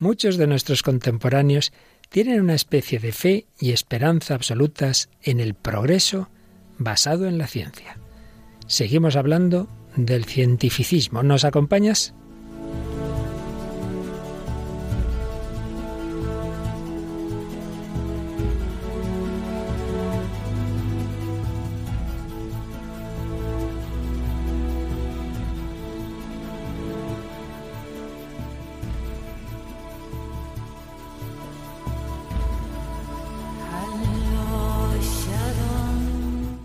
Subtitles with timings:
[0.00, 1.72] Muchos de nuestros contemporáneos
[2.08, 6.30] tienen una especie de fe y esperanza absolutas en el progreso
[6.78, 7.98] basado en la ciencia.
[8.68, 11.24] Seguimos hablando del cientificismo.
[11.24, 12.14] ¿Nos acompañas?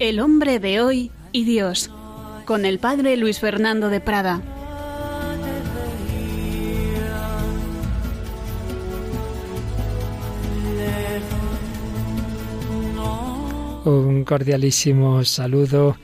[0.03, 1.89] El hombre de hoy y Dios,
[2.43, 4.41] con el padre Luis Fernando de Prada.
[13.85, 15.95] Un cordialísimo saludo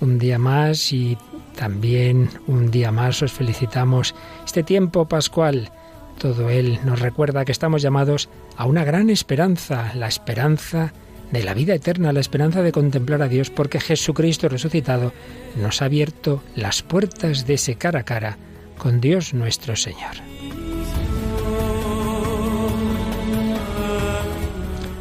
[0.00, 1.18] un día más y
[1.56, 4.14] también un día más os felicitamos
[4.46, 5.72] este tiempo pascual.
[6.18, 11.54] Todo él nos recuerda que estamos llamados a una gran esperanza, la esperanza de la
[11.54, 15.12] vida eterna, la esperanza de contemplar a Dios, porque Jesucristo resucitado
[15.56, 18.38] nos ha abierto las puertas de ese cara a cara
[18.78, 20.16] con Dios nuestro Señor.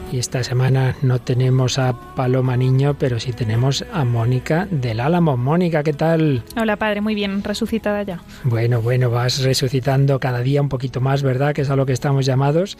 [0.09, 5.35] Y esta semana no tenemos a Paloma Niño, pero sí tenemos a Mónica del Álamo.
[5.35, 6.43] Mónica, ¿qué tal?
[6.55, 8.21] Hola, padre, muy bien, resucitada ya.
[8.45, 11.53] Bueno, bueno, vas resucitando cada día un poquito más, ¿verdad?
[11.53, 12.77] Que es a lo que estamos llamados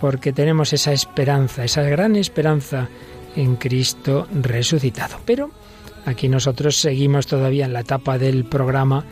[0.00, 2.88] porque tenemos esa esperanza, esa gran esperanza
[3.36, 5.18] en Cristo resucitado.
[5.24, 5.50] Pero
[6.06, 9.04] aquí nosotros seguimos todavía en la etapa del programa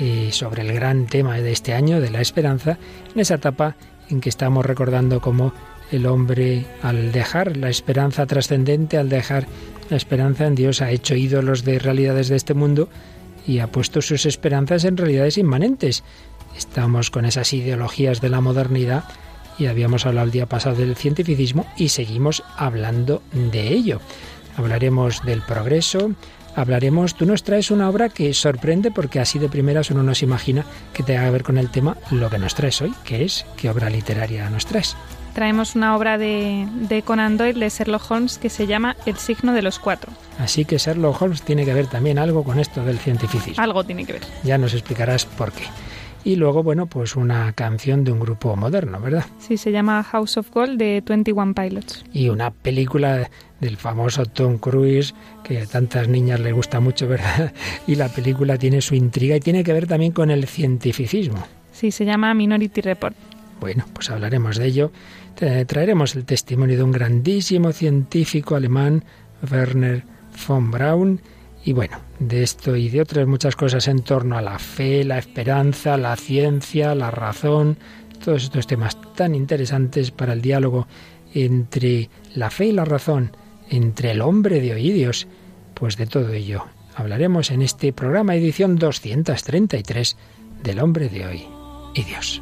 [0.00, 2.78] eh, sobre el gran tema de este año, de la esperanza,
[3.14, 3.76] en esa etapa
[4.08, 5.52] en que estamos recordando cómo
[5.90, 9.46] el hombre, al dejar la esperanza trascendente, al dejar
[9.90, 12.88] la esperanza en Dios, ha hecho ídolos de realidades de este mundo
[13.46, 16.04] y ha puesto sus esperanzas en realidades inmanentes.
[16.56, 19.04] Estamos con esas ideologías de la modernidad
[19.58, 24.00] y habíamos hablado el día pasado del cientificismo y seguimos hablando de ello.
[24.56, 26.12] Hablaremos del progreso,
[26.56, 30.24] hablaremos, tú nos traes una obra que sorprende porque así de primeras uno no se
[30.24, 33.46] imagina que tenga que ver con el tema lo que nos traes hoy, que es
[33.56, 34.96] qué obra literaria nos traes.
[35.34, 39.52] Traemos una obra de, de Conan Doyle, de Sherlock Holmes, que se llama El signo
[39.52, 40.10] de los cuatro.
[40.40, 43.62] Así que Sherlock Holmes tiene que ver también algo con esto del cientificismo.
[43.62, 44.22] Algo tiene que ver.
[44.42, 45.64] Ya nos explicarás por qué
[46.28, 49.24] y luego, bueno, pues una canción de un grupo moderno, ¿verdad?
[49.38, 52.04] Sí, se llama House of Gold de 21 Pilots.
[52.12, 53.30] Y una película
[53.60, 57.54] del famoso Tom Cruise, que a tantas niñas le gusta mucho, ¿verdad?
[57.86, 61.42] Y la película tiene su intriga y tiene que ver también con el cientificismo.
[61.72, 63.16] Sí, se llama Minority Report.
[63.58, 64.92] Bueno, pues hablaremos de ello.
[65.34, 69.02] Traeremos el testimonio de un grandísimo científico alemán,
[69.50, 70.02] Werner
[70.46, 71.22] von Braun,
[71.68, 75.18] y bueno, de esto y de otras muchas cosas en torno a la fe, la
[75.18, 77.76] esperanza, la ciencia, la razón,
[78.24, 80.86] todos estos temas tan interesantes para el diálogo
[81.34, 83.36] entre la fe y la razón,
[83.68, 85.28] entre el hombre de hoy y Dios,
[85.74, 86.64] pues de todo ello
[86.96, 90.16] hablaremos en este programa edición 233
[90.62, 91.46] del hombre de hoy
[91.92, 92.40] y Dios.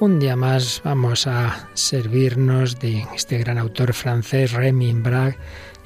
[0.00, 5.36] Un día más vamos a servirnos de este gran autor francés, Remy Bragg,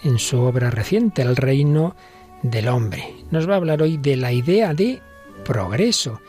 [0.04, 1.97] en su obra reciente, El reino
[2.44, 3.12] del hombre.
[3.32, 5.02] Nos va a hablar hoy de la idea de
[5.44, 6.20] progreso,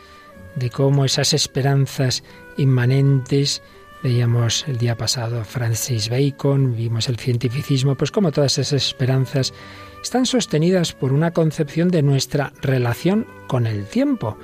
[0.56, 2.23] de cómo esas esperanzas
[2.57, 3.62] inmanentes,
[4.02, 9.53] veíamos el día pasado Francis Bacon, vimos el cientificismo, pues como todas esas esperanzas
[10.02, 14.40] están sostenidas por una concepción de nuestra relación con el tiempo,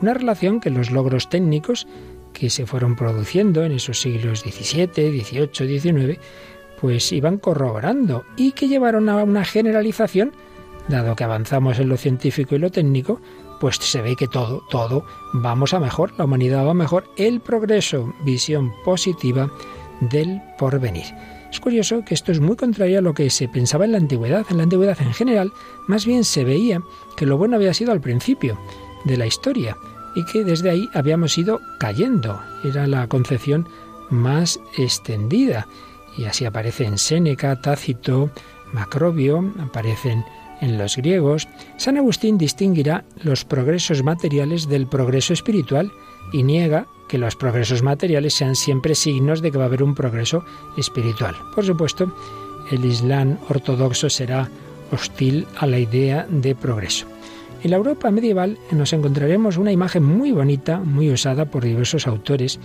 [0.00, 1.88] una relación que los logros técnicos
[2.34, 6.20] que se fueron produciendo en esos siglos XVII, XVIII, XIX,
[6.78, 10.32] pues iban corroborando y que llevaron a una generalización,
[10.88, 13.20] dado que avanzamos en lo científico y lo técnico,
[13.60, 18.12] pues se ve que todo, todo vamos a mejor, la humanidad va mejor, el progreso,
[18.24, 19.50] visión positiva
[20.00, 21.06] del porvenir.
[21.50, 24.44] Es curioso que esto es muy contrario a lo que se pensaba en la antigüedad.
[24.50, 25.52] En la antigüedad en general,
[25.86, 26.82] más bien se veía
[27.16, 28.58] que lo bueno había sido al principio
[29.04, 29.76] de la historia
[30.14, 32.40] y que desde ahí habíamos ido cayendo.
[32.62, 33.68] Era la concepción
[34.10, 35.66] más extendida.
[36.16, 38.30] Y así aparece en Séneca, Tácito,
[38.72, 40.24] Macrobio, aparecen
[40.60, 41.48] en los griegos.
[41.76, 45.90] San Agustín distinguirá los progresos materiales del progreso espiritual
[46.32, 49.94] y niega que los progresos materiales sean siempre signos de que va a haber un
[49.94, 50.44] progreso
[50.76, 51.34] espiritual.
[51.54, 52.14] Por supuesto,
[52.70, 54.48] el Islam ortodoxo será
[54.90, 57.06] hostil a la idea de progreso.
[57.64, 62.60] En la Europa medieval nos encontraremos una imagen muy bonita, muy usada por diversos autores,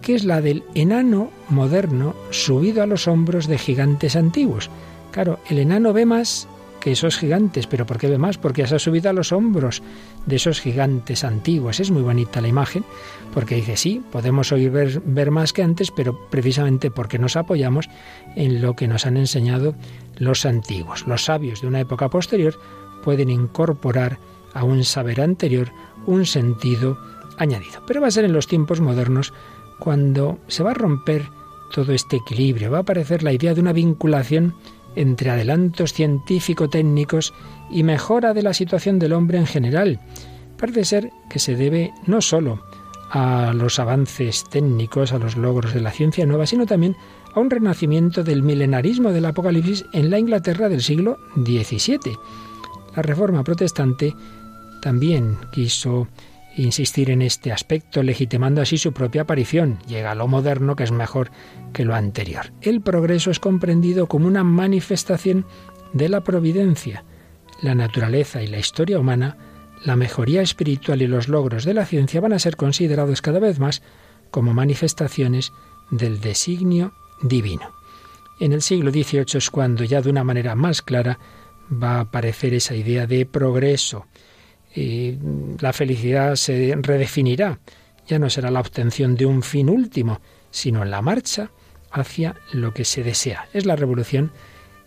[0.00, 4.70] que es la del enano moderno subido a los hombros de gigantes antiguos.
[5.10, 6.46] Claro, el enano ve más
[6.78, 8.38] que esos gigantes, pero ¿por qué ve más?
[8.38, 9.82] Porque se ha subido a los hombros
[10.24, 11.80] de esos gigantes antiguos.
[11.80, 12.84] Es muy bonita la imagen,
[13.32, 17.90] porque dice, sí, podemos oír ver, ver más que antes, pero precisamente porque nos apoyamos
[18.36, 19.74] en lo que nos han enseñado
[20.16, 21.08] los antiguos.
[21.08, 22.56] Los sabios de una época posterior
[23.02, 24.18] pueden incorporar
[24.54, 25.70] a un saber anterior
[26.06, 26.98] un sentido
[27.38, 27.82] añadido.
[27.86, 29.32] Pero va a ser en los tiempos modernos
[29.78, 31.28] cuando se va a romper
[31.72, 34.54] todo este equilibrio, va a aparecer la idea de una vinculación
[34.96, 37.34] entre adelantos científico-técnicos
[37.70, 40.00] y mejora de la situación del hombre en general.
[40.56, 42.62] Parece ser que se debe no solo
[43.10, 46.96] a los avances técnicos, a los logros de la ciencia nueva, sino también
[47.34, 52.16] a un renacimiento del milenarismo del Apocalipsis en la Inglaterra del siglo XVII.
[52.94, 54.14] La Reforma protestante
[54.84, 56.08] también quiso
[56.58, 59.78] insistir en este aspecto, legitimando así su propia aparición.
[59.88, 61.30] Llega lo moderno que es mejor
[61.72, 62.52] que lo anterior.
[62.60, 65.46] El progreso es comprendido como una manifestación
[65.94, 67.02] de la providencia.
[67.62, 69.38] La naturaleza y la historia humana,
[69.86, 73.58] la mejoría espiritual y los logros de la ciencia van a ser considerados cada vez
[73.58, 73.80] más
[74.30, 75.50] como manifestaciones
[75.90, 76.92] del designio
[77.22, 77.70] divino.
[78.38, 81.18] En el siglo XVIII es cuando ya de una manera más clara
[81.72, 84.04] va a aparecer esa idea de progreso
[84.74, 85.18] y
[85.60, 87.58] la felicidad se redefinirá.
[88.06, 91.50] Ya no será la obtención de un fin último, sino la marcha
[91.90, 93.48] hacia lo que se desea.
[93.52, 94.32] Es la revolución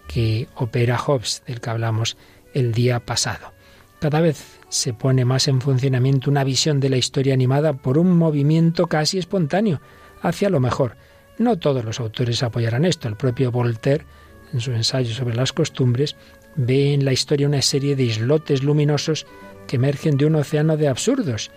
[0.07, 2.17] que opera Hobbes, del que hablamos
[2.53, 3.53] el día pasado.
[3.99, 8.15] Cada vez se pone más en funcionamiento una visión de la historia animada por un
[8.15, 9.81] movimiento casi espontáneo
[10.21, 10.97] hacia lo mejor.
[11.37, 13.07] No todos los autores apoyarán esto.
[13.07, 14.05] El propio Voltaire,
[14.53, 16.15] en su ensayo sobre las costumbres,
[16.57, 19.25] ve en la historia una serie de islotes luminosos
[19.67, 21.51] que emergen de un océano de absurdos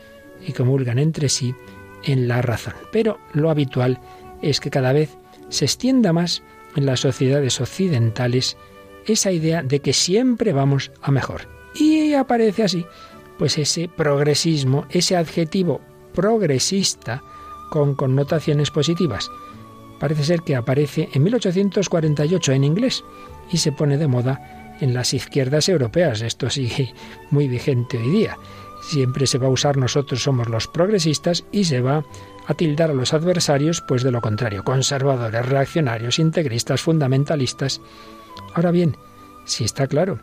[0.47, 1.55] y comulgan entre sí
[2.05, 2.75] en la razón.
[2.93, 3.99] Pero lo habitual
[4.43, 5.17] es que cada vez
[5.49, 6.43] se extienda más
[6.77, 8.57] en las sociedades occidentales
[9.07, 11.49] esa idea de que siempre vamos a mejor.
[11.75, 12.85] Y aparece así,
[13.39, 15.81] pues ese progresismo, ese adjetivo
[16.13, 17.23] progresista
[17.71, 19.31] con connotaciones positivas.
[19.99, 23.05] Parece ser que aparece en 1848 en inglés
[23.53, 26.21] y se pone de moda en las izquierdas europeas.
[26.23, 26.93] Esto sigue
[27.31, 28.37] muy vigente hoy día.
[28.83, 32.05] Siempre se va a usar nosotros somos los progresistas y se va
[32.47, 37.81] a tildar a los adversarios pues de lo contrario, conservadores, reaccionarios, integristas, fundamentalistas.
[38.55, 38.97] Ahora bien,
[39.45, 40.19] si está claro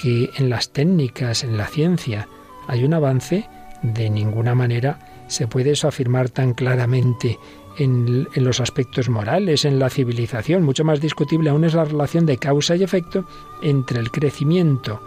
[0.00, 2.28] que en las técnicas, en la ciencia,
[2.68, 3.48] hay un avance,
[3.82, 4.98] de ninguna manera
[5.28, 7.38] se puede eso afirmar tan claramente
[7.76, 10.62] en, los aspectos morales, en la civilización.
[10.62, 13.24] Mucho más discutible aún es la relación de causa y efecto
[13.62, 15.00] entre el crecimiento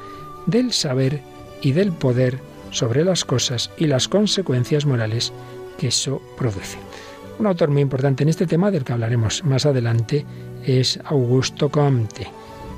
[0.46, 1.22] del saber
[1.62, 2.40] y del poder
[2.72, 5.34] sobre las cosas y las consecuencias morales
[5.78, 6.78] que eso produce.
[7.40, 10.26] Un autor muy importante en este tema, del que hablaremos más adelante,
[10.66, 12.28] es Augusto Comte,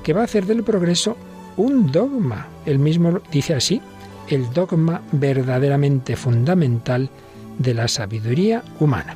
[0.03, 1.17] que va a hacer del progreso
[1.57, 2.47] un dogma.
[2.65, 3.81] Él mismo dice así,
[4.29, 7.09] el dogma verdaderamente fundamental
[7.57, 9.15] de la sabiduría humana.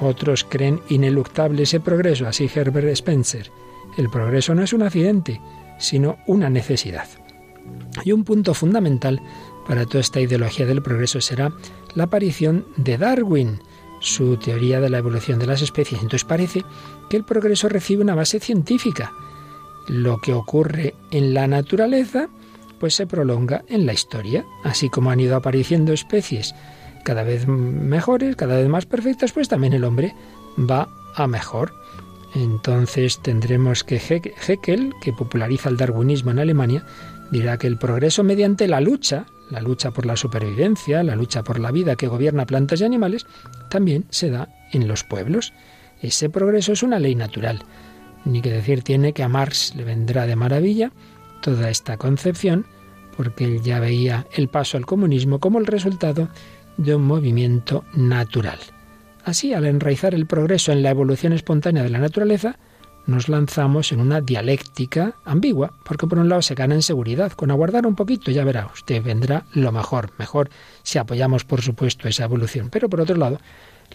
[0.00, 3.50] Otros creen ineluctable ese progreso, así Herbert Spencer.
[3.98, 5.40] El progreso no es un accidente,
[5.78, 7.06] sino una necesidad.
[8.04, 9.20] Y un punto fundamental
[9.66, 11.52] para toda esta ideología del progreso será
[11.94, 13.60] la aparición de Darwin,
[14.00, 16.00] su teoría de la evolución de las especies.
[16.00, 16.64] Entonces parece
[17.10, 19.12] que el progreso recibe una base científica.
[19.86, 22.28] Lo que ocurre en la naturaleza,
[22.78, 26.54] pues se prolonga en la historia, así como han ido apareciendo especies
[27.04, 30.14] cada vez mejores, cada vez más perfectas, pues también el hombre
[30.58, 31.72] va a mejor.
[32.34, 36.84] Entonces tendremos que Heckel, que populariza el darwinismo en Alemania,
[37.30, 41.58] dirá que el progreso mediante la lucha, la lucha por la supervivencia, la lucha por
[41.58, 43.26] la vida que gobierna plantas y animales,
[43.68, 45.52] también se da en los pueblos.
[46.00, 47.64] Ese progreso es una ley natural.
[48.24, 50.92] Ni que decir tiene que a Marx le vendrá de maravilla
[51.40, 52.66] toda esta concepción,
[53.16, 56.28] porque él ya veía el paso al comunismo como el resultado
[56.80, 58.58] de un movimiento natural.
[59.24, 62.58] Así, al enraizar el progreso en la evolución espontánea de la naturaleza,
[63.06, 67.50] nos lanzamos en una dialéctica ambigua, porque por un lado se gana en seguridad, con
[67.50, 70.48] aguardar un poquito ya verá, usted vendrá lo mejor, mejor
[70.82, 73.38] si apoyamos por supuesto esa evolución, pero por otro lado,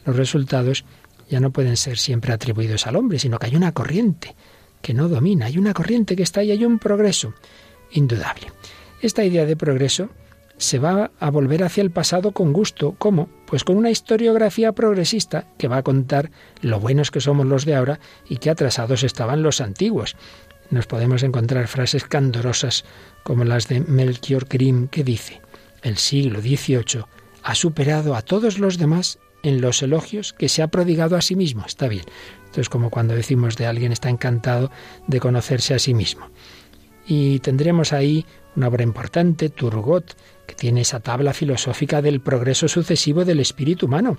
[0.06, 0.86] los resultados
[1.28, 4.36] ya no pueden ser siempre atribuidos al hombre, sino que hay una corriente
[4.82, 7.34] que no domina, hay una corriente que está ahí, hay un progreso
[7.92, 8.52] indudable.
[9.02, 10.10] Esta idea de progreso
[10.58, 12.96] se va a volver hacia el pasado con gusto.
[12.98, 13.30] ¿Cómo?
[13.46, 16.32] Pues con una historiografía progresista que va a contar
[16.62, 20.16] lo buenos que somos los de ahora y qué atrasados estaban los antiguos.
[20.72, 22.86] Nos podemos encontrar frases candorosas
[23.24, 25.42] como las de Melchior Grimm que dice,
[25.84, 27.06] el siglo XVIII
[27.44, 31.36] ha superado a todos los demás en los elogios que se ha prodigado a sí
[31.36, 31.66] mismo.
[31.68, 32.06] Está bien.
[32.46, 34.72] Esto es como cuando decimos de alguien está encantado
[35.08, 36.30] de conocerse a sí mismo.
[37.06, 40.16] Y tendremos ahí una obra importante, Turgot,
[40.46, 44.18] que tiene esa tabla filosófica del progreso sucesivo del espíritu humano.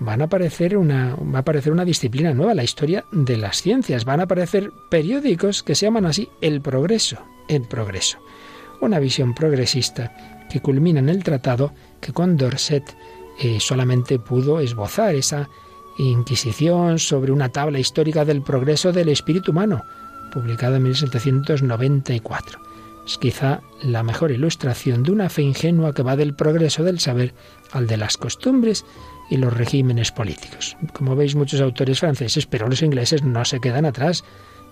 [0.00, 4.04] Van a aparecer una, va a aparecer una disciplina nueva, la historia de las ciencias.
[4.04, 8.18] Van a aparecer periódicos que se llaman así el progreso, el progreso.
[8.80, 12.96] Una visión progresista que culmina en el tratado que con Dorset
[13.40, 15.48] eh, solamente pudo esbozar esa
[15.98, 19.82] Inquisición sobre una tabla histórica del progreso del espíritu humano,
[20.32, 22.67] publicada en 1794.
[23.08, 27.32] Es quizá la mejor ilustración de una fe ingenua que va del progreso del saber
[27.72, 28.84] al de las costumbres
[29.30, 30.76] y los regímenes políticos.
[30.92, 34.24] Como veis, muchos autores franceses, pero los ingleses no se quedan atrás.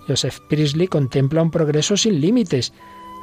[0.07, 2.73] Joseph Priestley contempla un progreso sin límites.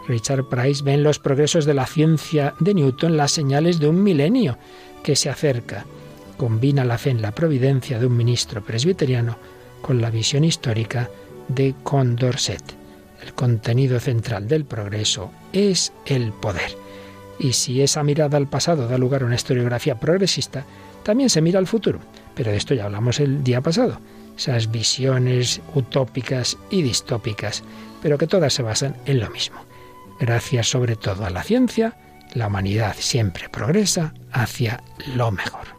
[0.08, 4.02] Richard Price ve en los progresos de la ciencia de Newton las señales de un
[4.02, 4.58] milenio
[5.04, 5.86] que se acerca
[6.36, 9.38] combina la fe en la providencia de un ministro presbiteriano
[9.80, 11.08] con la visión histórica
[11.46, 12.83] de Condorcet.
[13.24, 16.76] El contenido central del progreso es el poder.
[17.38, 20.64] Y si esa mirada al pasado da lugar a una historiografía progresista,
[21.04, 22.00] también se mira al futuro.
[22.34, 23.98] Pero de esto ya hablamos el día pasado.
[24.36, 27.62] Esas visiones utópicas y distópicas,
[28.02, 29.56] pero que todas se basan en lo mismo.
[30.20, 31.96] Gracias sobre todo a la ciencia,
[32.34, 34.82] la humanidad siempre progresa hacia
[35.14, 35.73] lo mejor.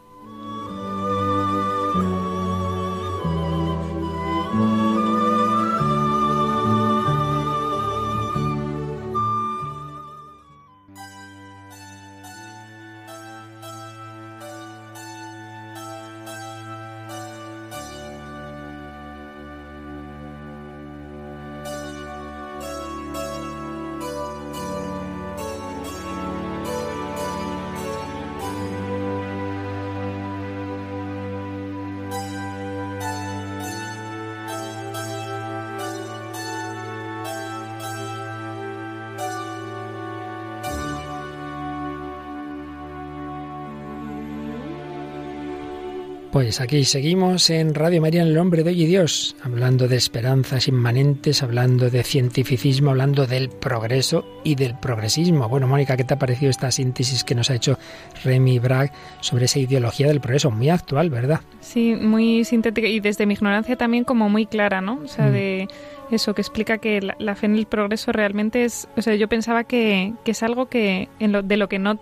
[46.36, 49.96] Pues aquí seguimos en Radio María en el Hombre de hoy y Dios, hablando de
[49.96, 55.48] esperanzas inmanentes, hablando de cientificismo, hablando del progreso y del progresismo.
[55.48, 57.78] Bueno, Mónica, ¿qué te ha parecido esta síntesis que nos ha hecho
[58.22, 60.50] Remy Bragg sobre esa ideología del progreso?
[60.50, 61.40] Muy actual, ¿verdad?
[61.60, 65.00] Sí, muy sintética y desde mi ignorancia también como muy clara, ¿no?
[65.02, 65.32] O sea, mm.
[65.32, 65.68] de
[66.10, 69.64] eso que explica que la, fe en el progreso realmente es, o sea, yo pensaba
[69.64, 71.98] que, que es algo que en lo, de lo que no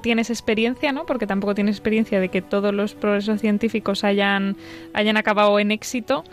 [0.00, 1.06] tienes experiencia, ¿no?
[1.06, 4.56] Porque tampoco tienes experiencia de que todos los progresos científicos hayan,
[4.92, 6.24] hayan acabado en éxito.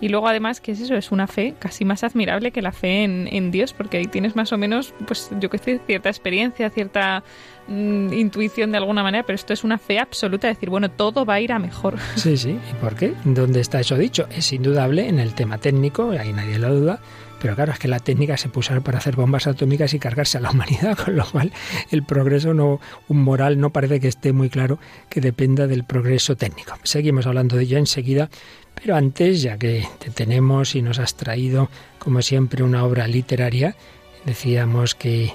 [0.00, 0.94] Y luego además, que es eso?
[0.96, 4.36] Es una fe casi más admirable que la fe en, en Dios, porque ahí tienes
[4.36, 7.22] más o menos, pues yo qué sé, cierta experiencia, cierta
[7.68, 11.34] mm, intuición de alguna manera, pero esto es una fe absoluta, decir, bueno, todo va
[11.34, 11.96] a ir a mejor.
[12.16, 12.58] Sí, sí.
[12.70, 13.14] ¿Y por qué?
[13.24, 14.26] ¿Dónde está eso dicho?
[14.30, 17.00] Es indudable en el tema técnico, ahí nadie lo duda,
[17.44, 20.40] pero claro, es que la técnica se puso para hacer bombas atómicas y cargarse a
[20.40, 21.52] la humanidad, con lo cual
[21.90, 24.78] el progreso no, un moral no parece que esté muy claro
[25.10, 26.72] que dependa del progreso técnico.
[26.84, 28.30] Seguimos hablando de ello enseguida,
[28.74, 33.76] pero antes, ya que te tenemos y nos has traído, como siempre, una obra literaria,
[34.24, 35.34] decíamos que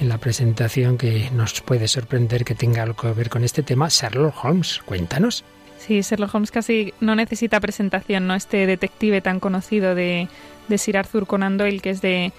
[0.00, 3.88] en la presentación que nos puede sorprender que tenga algo que ver con este tema,
[3.90, 4.80] Sherlock Holmes.
[4.86, 5.44] Cuéntanos.
[5.86, 8.36] Sí, Sherlock Holmes casi no necesita presentación, ¿no?
[8.36, 10.28] Este detective tan conocido de,
[10.68, 12.32] de Sir Arthur Conan Doyle, que es de,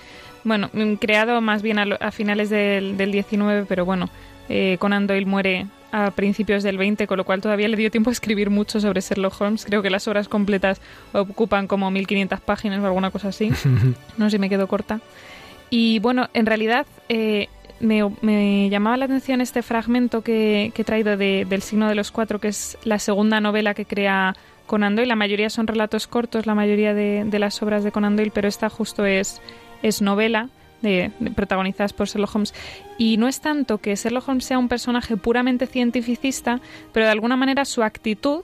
[0.45, 4.09] bueno, mm, creado más bien a, finales del, del, 19, pero bueno,
[4.47, 8.09] eh, Conan Doyle muere a principios del 20, con lo cual todavía le dio tiempo
[8.09, 9.65] a escribir mucho sobre Sherlock Holmes.
[9.65, 10.79] Creo que las obras completas
[11.12, 13.51] ocupan como 1500 páginas o alguna cosa así.
[14.17, 15.01] No sé si me quedo corta.
[15.69, 17.50] Y bueno, en realidad eh,
[17.83, 22.47] me, llamaba la atención este fragmento que, he traído del signo de los cuatro, que
[22.47, 24.35] es la segunda novela que crea
[24.65, 25.07] Conan Doyle.
[25.07, 28.69] La mayoría son relatos cortos, la mayoría de, las obras de Conan Doyle, pero esta
[28.69, 29.41] justo es,
[29.81, 30.49] es novela.
[30.81, 32.53] De, protagonizadas por Sherlock Holmes.
[32.97, 36.59] Y no es tanto que Sherlock Holmes sea un personaje puramente cientificista,
[36.91, 38.43] pero de alguna manera su actitud,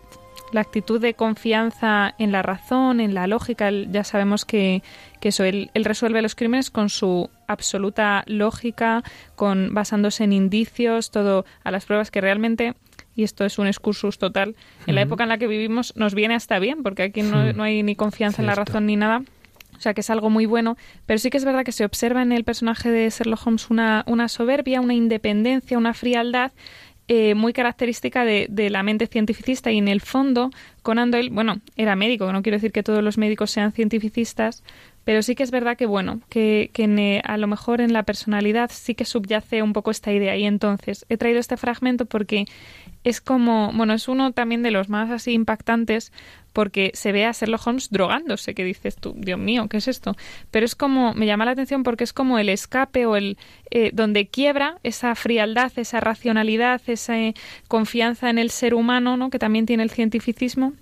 [0.53, 4.83] la actitud de confianza en la razón, en la lógica, ya sabemos que,
[5.19, 9.03] eso, él, él, resuelve los crímenes con su absoluta lógica,
[9.35, 12.75] con basándose en indicios, todo a las pruebas que realmente
[13.15, 14.55] y esto es un excursus total,
[14.87, 17.83] en la época en la que vivimos nos viene hasta bien, porque aquí no, hay
[17.83, 19.23] ni confianza en la razón ni nada.
[19.77, 22.21] O sea que es algo muy bueno, pero sí que es verdad que se observa
[22.21, 26.51] en el personaje de Sherlock Holmes una, una soberbia, una independencia, una frialdad
[27.09, 30.51] eh, muy característica de, de, la mente cientificista y en el fondo
[30.81, 34.63] Conan Doyle, bueno, era médico, no quiero decir que todos los médicos sean cientificistas,
[35.09, 38.03] pero sí que es verdad que, bueno, que, que eh, a lo mejor en la
[38.03, 40.37] personalidad sí que subyace un poco esta idea.
[40.37, 42.45] Y entonces he traído este fragmento porque
[43.03, 46.13] es como, bueno, es uno también de los más así impactantes
[46.53, 50.15] porque se ve a Sherlock Holmes drogándose, que dices tú, Dios mío, ¿qué es esto?
[50.51, 53.39] Pero es como, me llama la atención porque es como el escape o el
[53.71, 57.15] eh, donde quiebra esa frialdad, esa racionalidad, esa
[57.67, 59.31] confianza en el ser humano, ¿no?
[59.31, 60.73] Que también tiene el cientificismo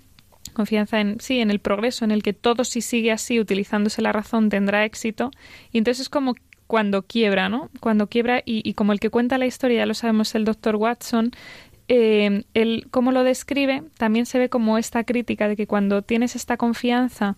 [0.58, 4.12] confianza en sí, en el progreso, en el que todo si sigue así, utilizándose la
[4.12, 5.30] razón, tendrá éxito.
[5.72, 6.34] Y entonces es como
[6.66, 7.70] cuando quiebra, ¿no?
[7.80, 11.30] Cuando quiebra y, como el que cuenta la historia, ya lo sabemos, el doctor Watson,
[11.86, 16.34] eh, el cómo lo describe, también se ve como esta crítica de que cuando tienes
[16.34, 17.36] esta confianza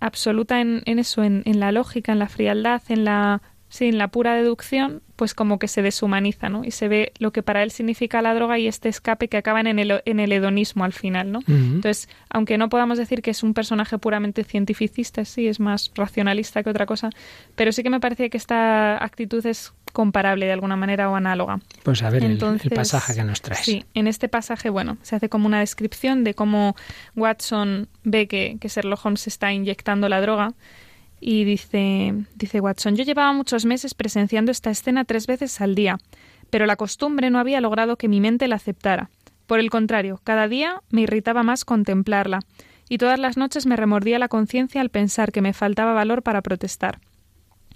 [0.00, 3.98] absoluta en, en eso, en, en, la lógica, en la frialdad, en la, sí, en
[3.98, 6.64] la pura deducción, pues como que se deshumaniza, ¿no?
[6.64, 9.66] Y se ve lo que para él significa la droga y este escape que acaban
[9.66, 11.40] en el, en el hedonismo al final, ¿no?
[11.46, 16.62] Entonces, aunque no podamos decir que es un personaje puramente cientificista, sí, es más racionalista
[16.62, 17.10] que otra cosa,
[17.54, 21.60] pero sí que me parece que esta actitud es comparable de alguna manera o análoga.
[21.84, 23.64] Pues a ver Entonces, el, pasaje que nos traes.
[23.64, 26.74] Sí, en este pasaje, bueno, se hace como una descripción de cómo
[27.14, 30.54] Watson ve que, que Sherlock Holmes está inyectando la droga
[31.20, 35.98] y dice, dice Watson, yo llevaba muchos meses presenciando esta escena tres veces al día,
[36.48, 39.10] pero la costumbre no había logrado que mi mente la aceptara.
[39.46, 42.40] Por el contrario, cada día me irritaba más contemplarla,
[42.88, 46.42] y todas las noches me remordía la conciencia al pensar que me faltaba valor para
[46.42, 47.00] protestar.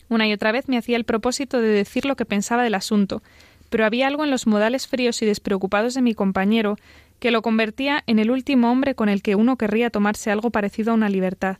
[0.08, 3.22] Una y otra vez me hacía el propósito de decir lo que pensaba del asunto,
[3.70, 6.76] pero había algo en los modales fríos y despreocupados de mi compañero
[7.18, 10.92] que lo convertía en el último hombre con el que uno querría tomarse algo parecido
[10.92, 11.58] a una libertad.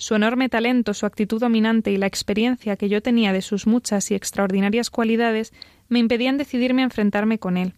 [0.00, 4.10] Su enorme talento, su actitud dominante y la experiencia que yo tenía de sus muchas
[4.10, 5.52] y extraordinarias cualidades
[5.90, 7.74] me impedían decidirme a enfrentarme con él.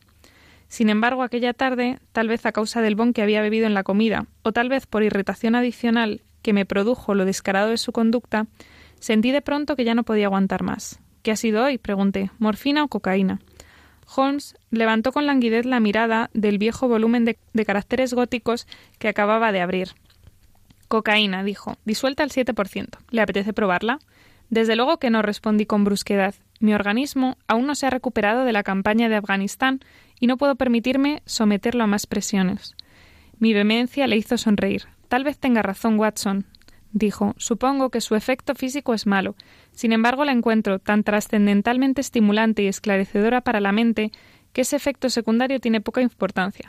[0.69, 3.83] Sin embargo, aquella tarde, tal vez a causa del bon que había bebido en la
[3.83, 8.47] comida, o tal vez por irritación adicional que me produjo lo descarado de su conducta,
[9.01, 11.01] sentí de pronto que ya no podía aguantar más.
[11.25, 11.77] ¿Qué ha sido hoy?
[11.77, 12.31] pregunté.
[12.39, 13.41] ¿Morfina o cocaína?
[14.15, 18.69] Holmes levantó con languidez la mirada del viejo volumen de, de caracteres góticos
[19.01, 19.89] que acababa de abrir.
[20.93, 22.99] Cocaína, dijo, disuelta al 7%.
[23.09, 23.99] ¿Le apetece probarla?
[24.51, 26.35] Desde luego que no, respondí con brusquedad.
[26.61, 29.81] Mi organismo aún no se ha recuperado de la campaña de Afganistán
[30.21, 32.77] y no puedo permitirme someterlo a más presiones.
[33.39, 34.83] Mi vehemencia le hizo sonreír.
[35.09, 36.45] Tal vez tenga razón, Watson,
[36.93, 37.33] dijo.
[37.39, 39.35] Supongo que su efecto físico es malo.
[39.71, 44.13] Sin embargo, la encuentro tan trascendentalmente estimulante y esclarecedora para la mente
[44.53, 46.69] que ese efecto secundario tiene poca importancia.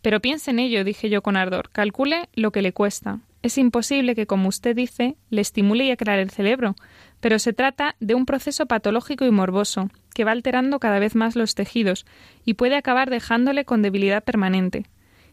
[0.00, 1.68] Pero piense en ello, dije yo con ardor.
[1.68, 3.20] Calcule lo que le cuesta.
[3.42, 6.76] Es imposible que, como usted dice, le estimule y aclare el cerebro,
[7.20, 11.36] pero se trata de un proceso patológico y morboso, que va alterando cada vez más
[11.36, 12.04] los tejidos
[12.44, 14.86] y puede acabar dejándole con debilidad permanente.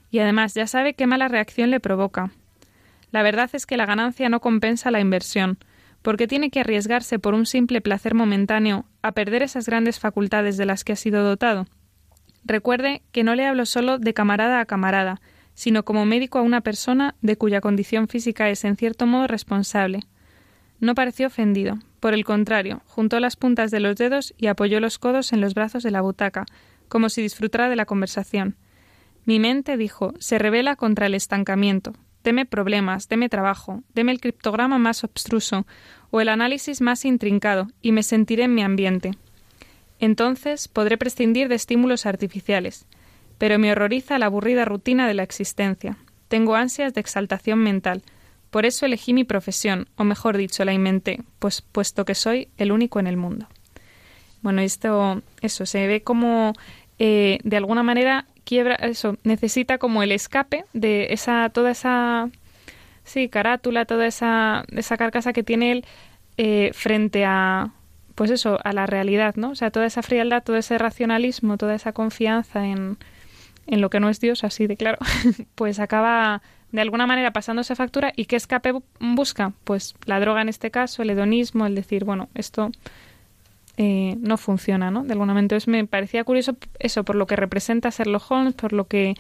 [0.09, 2.31] Y además ya sabe qué mala reacción le provoca.
[3.11, 5.57] La verdad es que la ganancia no compensa la inversión,
[6.01, 10.65] porque tiene que arriesgarse por un simple placer momentáneo a perder esas grandes facultades de
[10.65, 11.67] las que ha sido dotado.
[12.45, 15.19] Recuerde que no le hablo solo de camarada a camarada,
[15.57, 20.01] sino como médico a una persona de cuya condición física es en cierto modo responsable.
[20.79, 21.79] No pareció ofendido.
[21.99, 25.55] Por el contrario, juntó las puntas de los dedos y apoyó los codos en los
[25.55, 26.45] brazos de la butaca,
[26.89, 28.55] como si disfrutara de la conversación.
[29.25, 31.93] Mi mente, dijo, se revela contra el estancamiento.
[32.23, 35.65] Deme problemas, deme trabajo, deme el criptograma más obstruso
[36.11, 39.17] o el análisis más intrincado, y me sentiré en mi ambiente.
[39.97, 42.85] Entonces podré prescindir de estímulos artificiales
[43.37, 45.97] pero me horroriza la aburrida rutina de la existencia.
[46.27, 48.03] Tengo ansias de exaltación mental.
[48.49, 52.71] Por eso elegí mi profesión, o mejor dicho, la inventé, pues puesto que soy el
[52.71, 53.47] único en el mundo.
[54.41, 56.53] Bueno, esto, eso, se ve como
[56.99, 62.29] eh, de alguna manera quiebra, eso, necesita como el escape de esa, toda esa,
[63.03, 65.85] sí, carátula, toda esa, esa carcasa que tiene él
[66.37, 67.71] eh, frente a,
[68.15, 69.51] pues eso, a la realidad, ¿no?
[69.51, 72.97] O sea, toda esa frialdad, todo ese racionalismo, toda esa confianza en,
[73.67, 74.97] en lo que no es Dios, así de claro,
[75.55, 79.53] pues acaba de alguna manera pasándose factura y qué escape busca?
[79.63, 82.71] Pues la droga en este caso, el hedonismo, el decir, bueno, esto
[83.77, 85.03] eh, no funciona, ¿no?
[85.03, 85.45] De alguna manera.
[85.45, 89.15] Entonces me parecía curioso eso, por lo que representa Sherlock Holmes, por lo que,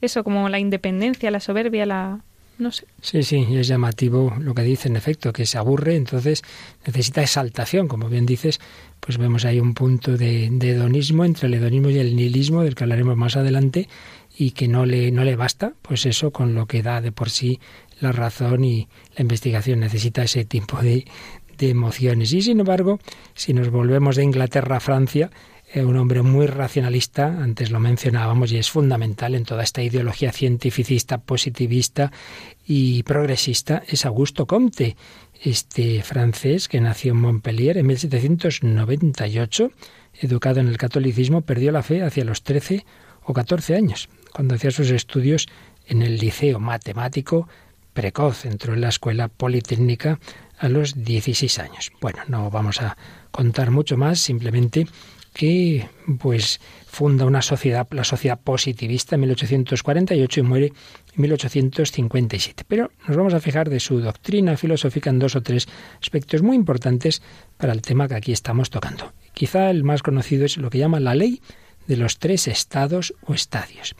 [0.00, 2.20] eso, como la independencia, la soberbia, la,
[2.60, 2.86] no sé.
[3.00, 6.42] Sí, sí, es llamativo lo que dice, en efecto, que se aburre, entonces
[6.86, 8.60] necesita exaltación, como bien dices,
[9.00, 12.84] pues vemos ahí un punto de, hedonismo entre el hedonismo y el nihilismo, del que
[12.84, 13.88] hablaremos más adelante,
[14.36, 17.30] y que no le, no le basta, pues eso con lo que da de por
[17.30, 17.60] sí
[18.00, 21.04] la razón y la investigación necesita ese tipo de,
[21.58, 22.32] de emociones.
[22.32, 22.98] Y sin embargo,
[23.34, 25.30] si nos volvemos de Inglaterra a Francia,
[25.74, 31.18] un hombre muy racionalista, antes lo mencionábamos, y es fundamental en toda esta ideología cientificista,
[31.18, 32.10] positivista
[32.66, 34.96] y progresista, es Augusto Comte,
[35.42, 39.70] este francés que nació en Montpellier en 1798,
[40.20, 42.84] educado en el catolicismo, perdió la fe hacia los 13
[43.24, 45.46] o 14 años, cuando hacía sus estudios
[45.86, 47.48] en el liceo matemático
[47.92, 48.44] precoz.
[48.44, 50.18] Entró en la escuela politécnica
[50.58, 51.92] a los 16 años.
[52.00, 52.96] Bueno, no vamos a
[53.30, 54.86] contar mucho más, simplemente
[55.32, 55.88] que
[56.18, 62.64] pues funda una sociedad, la sociedad positivista en 1848 y muere en 1857.
[62.66, 65.68] Pero nos vamos a fijar de su doctrina filosófica en dos o tres
[66.00, 67.22] aspectos muy importantes
[67.56, 69.12] para el tema que aquí estamos tocando.
[69.34, 71.40] Quizá el más conocido es lo que llama la ley
[71.86, 73.94] de los tres estados o estadios.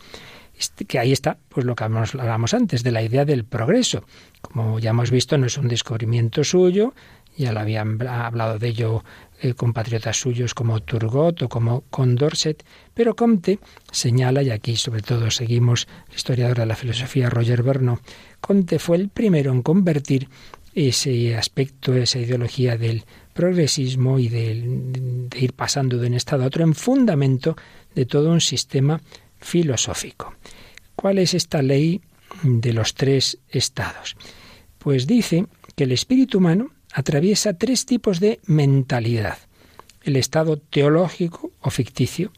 [0.60, 4.04] Este, que ahí está, pues lo que hablábamos antes, de la idea del progreso.
[4.42, 6.92] Como ya hemos visto, no es un descubrimiento suyo,
[7.40, 9.04] ya lo habían hablado de ello
[9.40, 12.62] eh, compatriotas suyos como Turgot o como Condorcet,
[12.94, 13.58] pero Comte
[13.90, 18.00] señala, y aquí sobre todo seguimos el historiador de la filosofía Roger Bernot,
[18.40, 20.28] Comte fue el primero en convertir
[20.74, 26.62] ese aspecto, esa ideología del progresismo y de ir pasando de un estado a otro
[26.62, 27.56] en fundamento
[27.94, 29.00] de todo un sistema
[29.38, 30.34] filosófico.
[30.94, 32.02] ¿Cuál es esta ley
[32.42, 34.16] de los tres estados?
[34.78, 39.38] Pues dice que el espíritu humano atraviesa tres tipos de mentalidad.
[40.02, 42.32] El estado teológico o ficticio,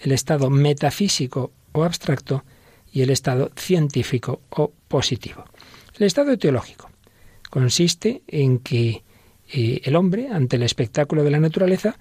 [0.00, 2.44] el estado metafísico o abstracto
[2.92, 5.44] y el estado científico o positivo.
[5.98, 6.90] El estado teológico
[7.50, 9.02] consiste en que
[9.52, 11.98] eh, el hombre, ante el espectáculo de la naturaleza,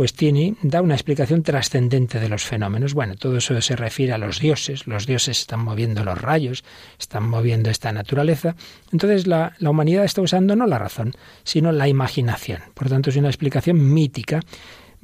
[0.00, 2.94] pues tiene, da una explicación trascendente de los fenómenos.
[2.94, 6.64] Bueno, todo eso se refiere a los dioses, los dioses están moviendo los rayos,
[6.98, 8.56] están moviendo esta naturaleza.
[8.92, 11.12] Entonces la, la humanidad está usando no la razón,
[11.44, 12.62] sino la imaginación.
[12.72, 14.40] Por tanto, es una explicación mítica.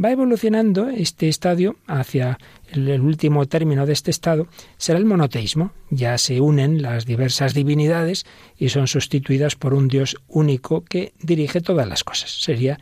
[0.03, 2.39] Va evolucionando este estadio hacia
[2.71, 5.73] el, el último término de este estado, será el monoteísmo.
[5.91, 8.25] Ya se unen las diversas divinidades
[8.57, 12.31] y son sustituidas por un Dios único que dirige todas las cosas.
[12.31, 12.79] Sería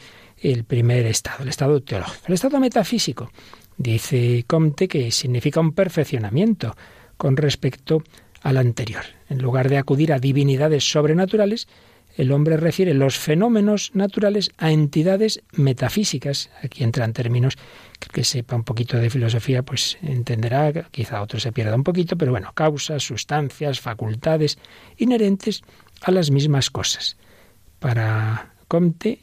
[0.52, 2.24] el primer estado, el estado teológico.
[2.28, 3.30] El estado metafísico,
[3.76, 6.76] dice Comte, que significa un perfeccionamiento
[7.16, 8.02] con respecto
[8.42, 9.04] al anterior.
[9.30, 11.66] En lugar de acudir a divinidades sobrenaturales,
[12.16, 16.50] el hombre refiere los fenómenos naturales a entidades metafísicas.
[16.62, 17.56] Aquí entran términos
[17.98, 22.16] que, que sepa un poquito de filosofía, pues entenderá, quizá otro se pierda un poquito,
[22.16, 24.58] pero bueno, causas, sustancias, facultades
[24.98, 25.62] inherentes
[26.02, 27.16] a las mismas cosas.
[27.80, 28.53] Para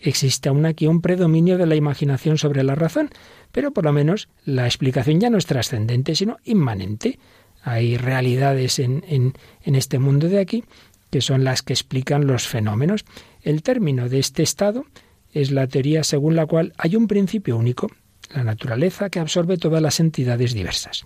[0.01, 3.09] Existe aún aquí un predominio de la imaginación sobre la razón,
[3.51, 7.19] pero por lo menos la explicación ya no es trascendente, sino inmanente.
[7.63, 10.63] Hay realidades en, en este mundo de aquí
[11.11, 13.05] que son las que explican los fenómenos.
[13.43, 14.85] El término de este estado
[15.33, 17.91] es la teoría según la cual hay un principio único,
[18.33, 21.05] la naturaleza, que absorbe todas las entidades diversas.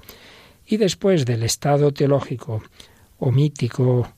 [0.65, 2.63] Y después del estado teológico
[3.17, 4.14] o mítico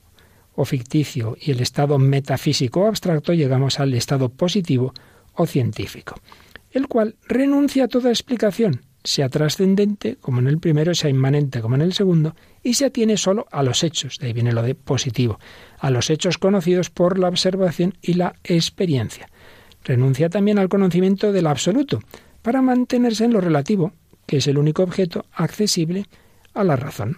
[0.58, 4.92] o ficticio y el estado metafísico o abstracto, llegamos al estado positivo
[5.36, 6.16] o científico,
[6.72, 11.76] el cual renuncia a toda explicación, sea trascendente como en el primero, sea inmanente como
[11.76, 14.74] en el segundo, y se atiene solo a los hechos, de ahí viene lo de
[14.74, 15.40] positivo,
[15.78, 19.30] a los hechos conocidos por la observación y la experiencia.
[19.84, 22.00] Renuncia también al conocimiento del absoluto,
[22.42, 23.94] para mantenerse en lo relativo,
[24.26, 26.08] que es el único objeto accesible
[26.56, 27.18] a la razón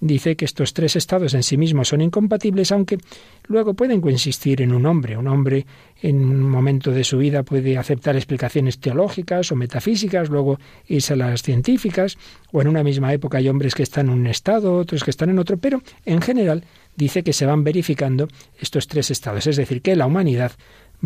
[0.00, 2.98] dice que estos tres estados en sí mismos son incompatibles, aunque
[3.46, 5.16] luego pueden coexistir en un hombre.
[5.16, 5.66] Un hombre
[6.02, 11.16] en un momento de su vida puede aceptar explicaciones teológicas o metafísicas, luego irse a
[11.16, 12.16] las científicas,
[12.52, 15.30] o en una misma época hay hombres que están en un estado, otros que están
[15.30, 16.64] en otro, pero en general
[16.96, 20.52] dice que se van verificando estos tres estados, es decir, que la humanidad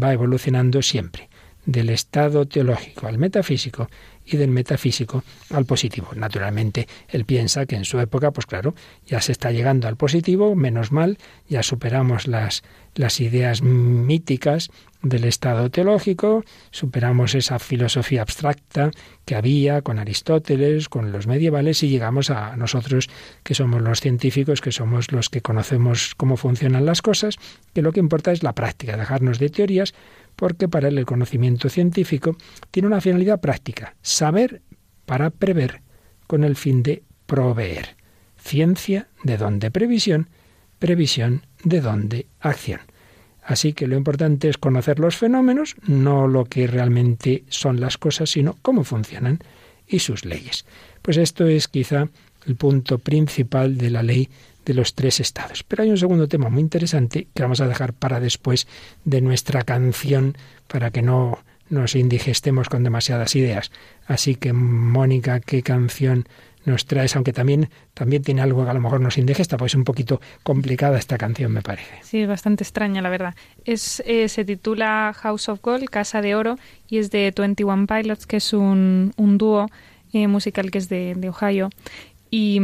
[0.00, 1.28] va evolucionando siempre
[1.64, 3.88] del estado teológico al metafísico
[4.26, 6.08] y del metafísico al positivo.
[6.14, 8.74] Naturalmente, él piensa que en su época, pues claro,
[9.06, 12.62] ya se está llegando al positivo, menos mal, ya superamos las,
[12.94, 14.70] las ideas míticas
[15.02, 18.92] del estado teológico, superamos esa filosofía abstracta
[19.24, 23.10] que había con Aristóteles, con los medievales y llegamos a nosotros
[23.42, 27.36] que somos los científicos, que somos los que conocemos cómo funcionan las cosas,
[27.74, 29.92] que lo que importa es la práctica, dejarnos de teorías
[30.36, 32.36] porque para él el conocimiento científico
[32.70, 34.62] tiene una finalidad práctica, saber
[35.06, 35.82] para prever
[36.26, 37.96] con el fin de proveer.
[38.36, 40.28] Ciencia de donde previsión,
[40.78, 42.80] previsión de donde acción.
[43.44, 48.30] Así que lo importante es conocer los fenómenos, no lo que realmente son las cosas,
[48.30, 49.40] sino cómo funcionan
[49.86, 50.64] y sus leyes.
[51.02, 52.08] Pues esto es quizá
[52.46, 54.28] el punto principal de la ley
[54.64, 55.62] de los tres estados.
[55.64, 58.66] Pero hay un segundo tema muy interesante que vamos a dejar para después
[59.04, 61.38] de nuestra canción para que no
[61.72, 63.72] nos indigestemos con demasiadas ideas.
[64.06, 66.28] Así que, Mónica, ¿qué canción
[66.64, 67.16] nos traes?
[67.16, 70.20] Aunque también, también tiene algo que a lo mejor nos indigesta, pues es un poquito
[70.42, 71.98] complicada esta canción, me parece.
[72.02, 73.34] Sí, es bastante extraña, la verdad.
[73.64, 78.26] Es, eh, se titula House of Gold, Casa de Oro, y es de 21 Pilots,
[78.26, 79.68] que es un, un dúo
[80.12, 81.70] eh, musical que es de, de Ohio
[82.34, 82.60] Y,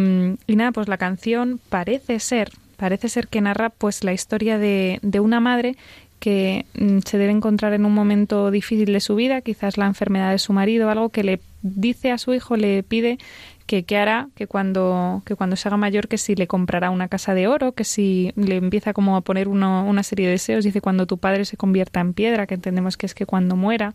[0.49, 5.21] nada, pues la canción parece ser, parece ser que narra pues la historia de, de
[5.21, 5.77] una madre
[6.21, 10.31] que mm, se debe encontrar en un momento difícil de su vida, quizás la enfermedad
[10.31, 13.19] de su marido, algo que le dice a su hijo, le pide
[13.67, 17.09] que qué hará, que cuando, que cuando se haga mayor, que si le comprará una
[17.09, 20.65] casa de oro, que si le empieza como a poner uno, una serie de deseos,
[20.65, 23.95] dice cuando tu padre se convierta en piedra, que entendemos que es que cuando muera.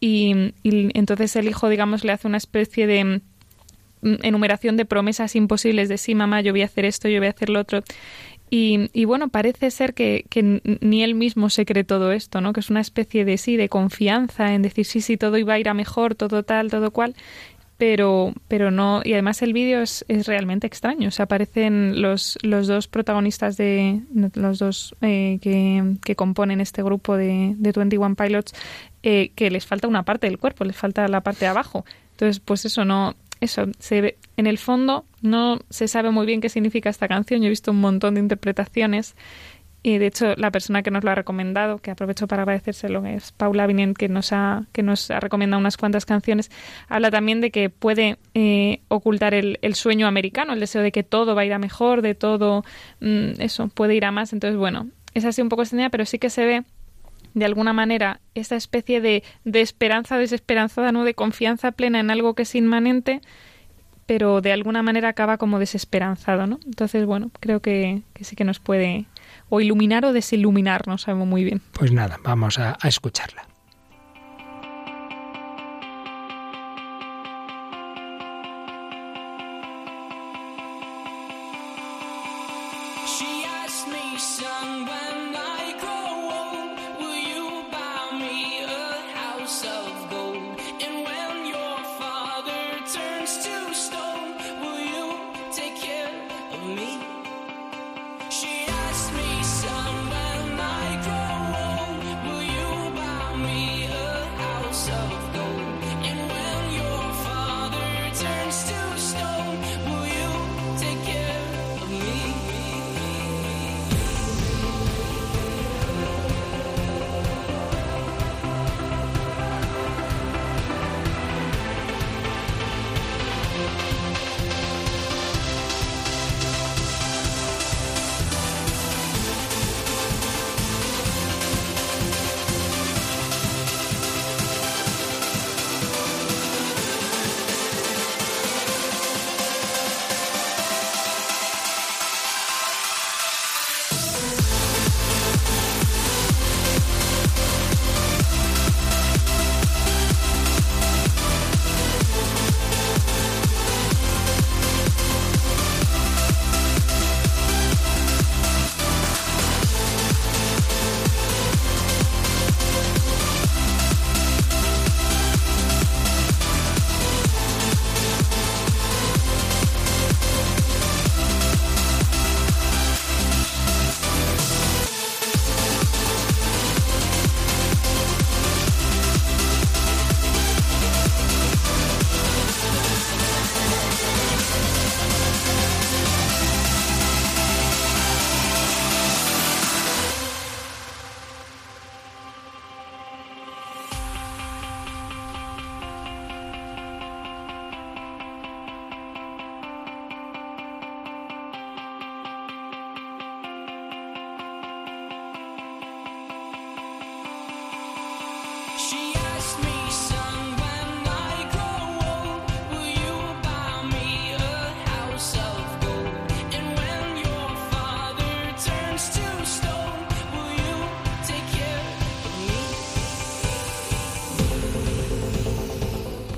[0.00, 3.20] Y, y entonces el hijo, digamos, le hace una especie de
[4.22, 7.30] enumeración de promesas imposibles de sí, mamá, yo voy a hacer esto, yo voy a
[7.30, 7.82] hacer lo otro.
[8.56, 12.52] Y, bueno, parece ser que, que, ni él mismo se cree todo esto, ¿no?
[12.52, 15.58] Que es una especie de sí, de confianza en decir sí, sí, todo iba a
[15.58, 17.16] ir a mejor, todo tal, todo cual.
[17.78, 21.08] Pero, pero no, y además el vídeo es, es realmente extraño.
[21.08, 24.02] O sea, aparecen los, los dos protagonistas de
[24.34, 28.52] los dos eh, que, que, componen este grupo de, de 21 Pilots,
[29.02, 31.84] eh, que les falta una parte del cuerpo, les falta la parte de abajo.
[32.12, 36.40] Entonces, pues eso no, eso, se ve, en el fondo no se sabe muy bien
[36.40, 37.40] qué significa esta canción.
[37.40, 39.14] Yo he visto un montón de interpretaciones
[39.82, 43.32] y de hecho la persona que nos lo ha recomendado, que aprovecho para agradecérselo, es
[43.32, 46.50] Paula Vinent, que nos ha, que nos ha recomendado unas cuantas canciones,
[46.88, 51.02] habla también de que puede eh, ocultar el, el, sueño americano, el deseo de que
[51.02, 52.64] todo va a ir a mejor, de todo,
[53.00, 54.32] mm, eso, puede ir a más.
[54.32, 56.64] Entonces, bueno, es así un poco extraña, pero sí que se ve
[57.34, 61.04] de alguna manera esa especie de, de esperanza desesperanzada, ¿no?
[61.04, 63.20] de confianza plena en algo que es inmanente,
[64.06, 66.60] pero de alguna manera acaba como desesperanzado, ¿no?
[66.66, 69.06] Entonces, bueno, creo que, que sí que nos puede
[69.48, 71.62] o iluminar o desiluminar, no sabemos muy bien.
[71.72, 73.46] Pues nada, vamos a, a escucharla.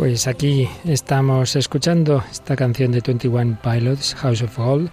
[0.07, 4.89] Pues aquí estamos escuchando esta canción de 21 Pilots, House of Gold,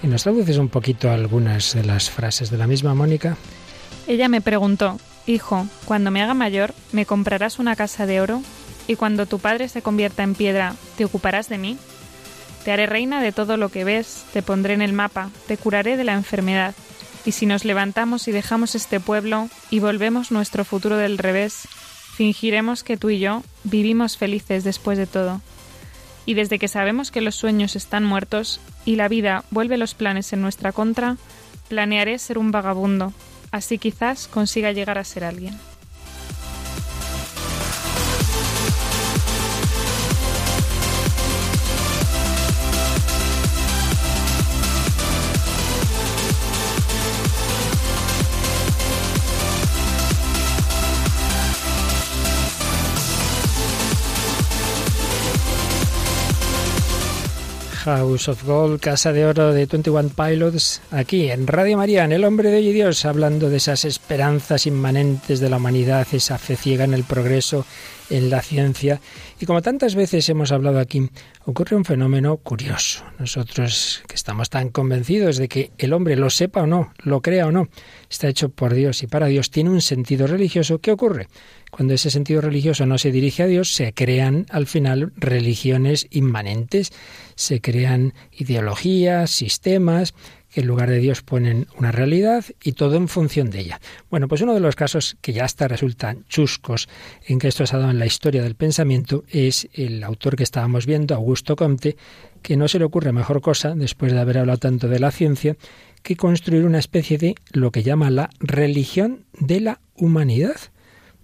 [0.00, 3.36] y nos traduces un poquito algunas de las frases de la misma Mónica.
[4.06, 8.42] Ella me preguntó, Hijo, cuando me haga mayor, ¿me comprarás una casa de oro?
[8.86, 11.76] Y cuando tu padre se convierta en piedra, ¿te ocuparás de mí?
[12.64, 15.96] Te haré reina de todo lo que ves, te pondré en el mapa, te curaré
[15.96, 16.76] de la enfermedad.
[17.26, 21.66] Y si nos levantamos y dejamos este pueblo y volvemos nuestro futuro del revés,
[22.16, 25.40] Fingiremos que tú y yo vivimos felices después de todo.
[26.26, 30.32] Y desde que sabemos que los sueños están muertos y la vida vuelve los planes
[30.32, 31.16] en nuestra contra,
[31.68, 33.12] planearé ser un vagabundo,
[33.50, 35.58] así quizás consiga llegar a ser alguien.
[57.84, 62.24] House of Gold, Casa de Oro de 21 Pilots, aquí en Radio María, en El
[62.24, 66.84] Hombre de Hoy Dios, hablando de esas esperanzas inmanentes de la humanidad, esa fe ciega
[66.84, 67.66] en el progreso,
[68.08, 69.02] en la ciencia.
[69.38, 71.10] Y como tantas veces hemos hablado aquí,
[71.44, 73.04] ocurre un fenómeno curioso.
[73.18, 77.48] Nosotros que estamos tan convencidos de que el hombre lo sepa o no, lo crea
[77.48, 77.68] o no,
[78.08, 81.28] está hecho por Dios y para Dios, tiene un sentido religioso, ¿qué ocurre?
[81.74, 86.92] Cuando ese sentido religioso no se dirige a Dios, se crean al final religiones inmanentes,
[87.34, 90.14] se crean ideologías, sistemas,
[90.52, 93.80] que en lugar de Dios ponen una realidad y todo en función de ella.
[94.08, 96.88] Bueno, pues uno de los casos que ya hasta resultan chuscos
[97.26, 100.44] en que esto se ha dado en la historia del pensamiento es el autor que
[100.44, 101.96] estábamos viendo, Augusto Comte,
[102.42, 105.56] que no se le ocurre mejor cosa, después de haber hablado tanto de la ciencia,
[106.04, 110.54] que construir una especie de lo que llama la religión de la humanidad.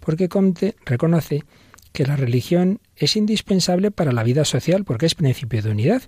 [0.00, 1.44] Porque Comte reconoce
[1.92, 6.02] que la religión es indispensable para la vida social porque es principio de unidad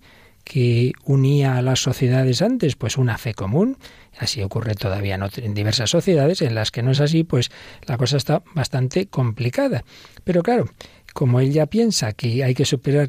[0.45, 3.79] que unía a las sociedades antes, pues una fe común.
[4.19, 7.51] Así ocurre todavía en diversas sociedades en las que no es así, pues
[7.87, 9.85] la cosa está bastante complicada.
[10.25, 10.69] Pero claro,
[11.15, 13.09] como él ya piensa que hay que superar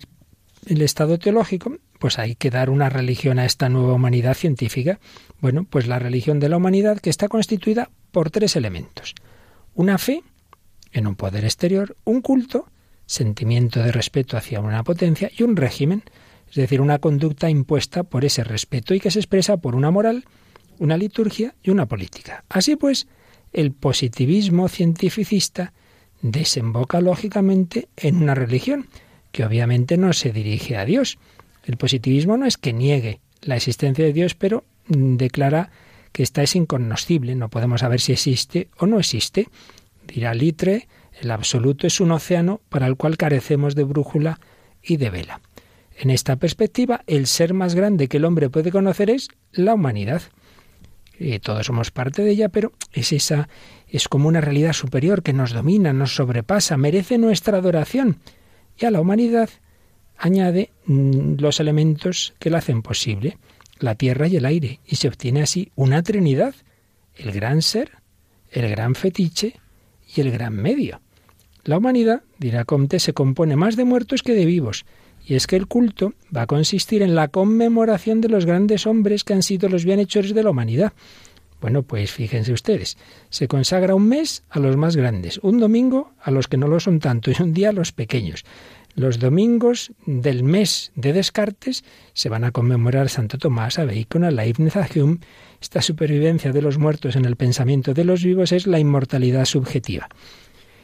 [0.67, 4.99] el estado teológico, pues hay que dar una religión a esta nueva humanidad científica.
[5.39, 9.15] Bueno, pues la religión de la humanidad que está constituida por tres elementos.
[9.73, 10.21] Una fe
[10.93, 12.67] en un poder exterior, un culto,
[13.05, 16.03] sentimiento de respeto hacia una potencia y un régimen,
[16.49, 20.25] es decir, una conducta impuesta por ese respeto y que se expresa por una moral,
[20.79, 22.45] una liturgia y una política.
[22.49, 23.07] Así pues,
[23.51, 25.73] el positivismo cientificista
[26.21, 28.87] desemboca lógicamente en una religión,
[29.31, 31.17] que obviamente no se dirige a Dios.
[31.63, 35.71] El positivismo no es que niegue la existencia de Dios, pero declara
[36.11, 39.49] que esta es incognoscible, no podemos saber si existe o no existe.
[40.07, 40.87] Dirá Litre,
[41.21, 44.39] el absoluto es un océano para el cual carecemos de brújula
[44.81, 45.41] y de vela.
[45.97, 50.21] En esta perspectiva, el ser más grande que el hombre puede conocer es la humanidad.
[51.19, 53.47] Y todos somos parte de ella, pero es esa
[53.87, 58.17] es como una realidad superior que nos domina, nos sobrepasa, merece nuestra adoración.
[58.77, 59.49] Y a la humanidad
[60.17, 63.37] añade mm, los elementos que la hacen posible,
[63.79, 66.55] la tierra y el aire, y se obtiene así una trinidad,
[67.15, 67.91] el gran ser,
[68.49, 69.59] el gran fetiche
[70.15, 71.01] y el gran medio.
[71.63, 74.85] La humanidad, dirá Comte, se compone más de muertos que de vivos,
[75.25, 79.23] y es que el culto va a consistir en la conmemoración de los grandes hombres
[79.23, 80.93] que han sido los bienhechores de la humanidad.
[81.61, 82.97] Bueno, pues fíjense ustedes,
[83.29, 86.81] se consagra un mes a los más grandes, un domingo a los que no lo
[86.81, 88.43] son tanto y un día a los pequeños.
[88.95, 94.31] Los domingos del mes de Descartes se van a conmemorar Santo Tomás, a Bacon, a
[94.31, 95.17] Leibniz, a Hume.
[95.59, 100.09] Esta supervivencia de los muertos en el pensamiento de los vivos es la inmortalidad subjetiva.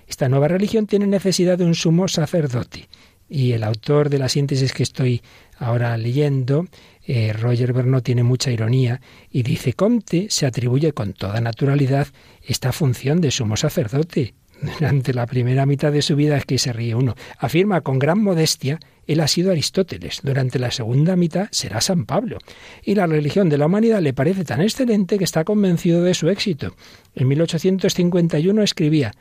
[0.08, 2.89] Esta nueva religión tiene necesidad de un sumo sacerdote
[3.30, 5.22] y el autor de la síntesis que estoy
[5.58, 6.65] ahora leyendo,
[7.06, 12.08] eh, Roger Bernot, tiene mucha ironía y dice, Comte se atribuye con toda naturalidad
[12.41, 14.34] esta función de sumo sacerdote.
[14.62, 17.15] Durante la primera mitad de su vida es que se ríe uno.
[17.38, 20.19] Afirma con gran modestia, él ha sido Aristóteles.
[20.24, 22.38] Durante la segunda mitad será San Pablo.
[22.84, 26.30] Y la religión de la humanidad le parece tan excelente que está convencido de su
[26.30, 26.76] éxito.
[27.15, 29.13] En 1851 escribía,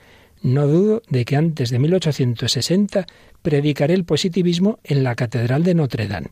[0.43, 3.07] no dudo de que antes de 1860
[3.43, 6.29] predicaré el positivismo en la Catedral de Notre Dame.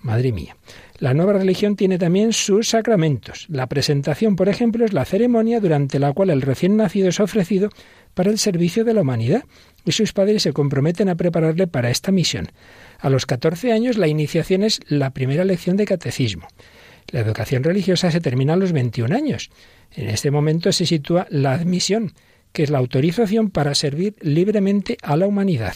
[0.00, 0.56] Madre mía.
[1.02, 3.46] La nueva religión tiene también sus sacramentos.
[3.48, 7.70] La presentación, por ejemplo, es la ceremonia durante la cual el recién nacido es ofrecido
[8.14, 9.42] para el servicio de la humanidad
[9.84, 12.52] y sus padres se comprometen a prepararle para esta misión.
[13.00, 16.46] A los 14 años la iniciación es la primera lección de catecismo.
[17.08, 19.50] La educación religiosa se termina a los 21 años.
[19.96, 22.12] En este momento se sitúa la admisión,
[22.52, 25.74] que es la autorización para servir libremente a la humanidad.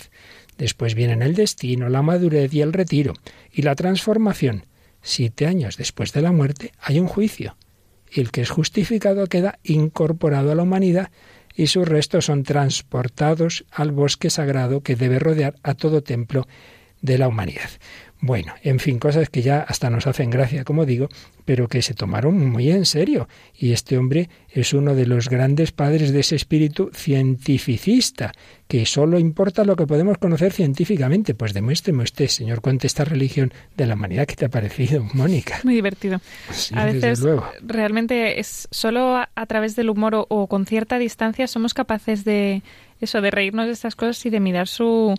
[0.57, 3.14] Después vienen el destino, la madurez y el retiro,
[3.53, 4.62] y la transformación.
[5.09, 7.57] Siete años después de la muerte hay un juicio.
[8.11, 11.12] Y el que es justificado queda incorporado a la humanidad
[11.54, 16.48] y sus restos son transportados al bosque sagrado que debe rodear a todo templo
[17.02, 17.70] de la humanidad.
[18.21, 21.09] Bueno, en fin, cosas que ya hasta nos hacen gracia, como digo,
[21.45, 23.29] pero que se tomaron muy en serio.
[23.55, 28.33] Y este hombre es uno de los grandes padres de ese espíritu cientificista,
[28.69, 31.35] que solo importa lo que podemos conocer científicamente.
[31.35, 35.61] Pues demuéstreme usted, señor, cuente esta religión de la humanidad que te ha parecido, Mónica.
[35.62, 36.21] Muy divertido.
[36.75, 37.23] a veces
[37.62, 42.62] realmente es solo a, través del humor o con cierta distancia somos capaces de
[43.01, 45.14] eso, de reírnos de estas cosas y de mirar su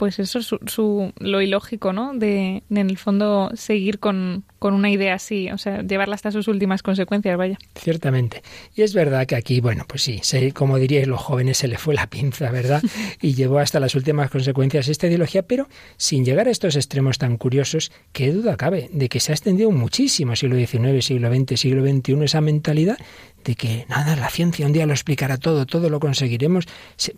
[0.00, 2.14] pues eso, su, su, lo ilógico, ¿no?
[2.14, 6.48] De, en el fondo, seguir con, con, una idea así, o sea, llevarla hasta sus
[6.48, 7.58] últimas consecuencias, vaya.
[7.74, 8.42] Ciertamente.
[8.74, 11.76] Y es verdad que aquí, bueno, pues sí, se, como diríais los jóvenes, se le
[11.76, 12.82] fue la pinza, ¿verdad?
[13.20, 17.36] Y llevó hasta las últimas consecuencias esta ideología, pero sin llegar a estos extremos tan
[17.36, 21.84] curiosos, qué duda cabe de que se ha extendido muchísimo siglo XIX, siglo XX, siglo
[21.86, 22.96] XXI esa mentalidad
[23.44, 26.66] de que nada, la ciencia un día lo explicará todo, todo lo conseguiremos.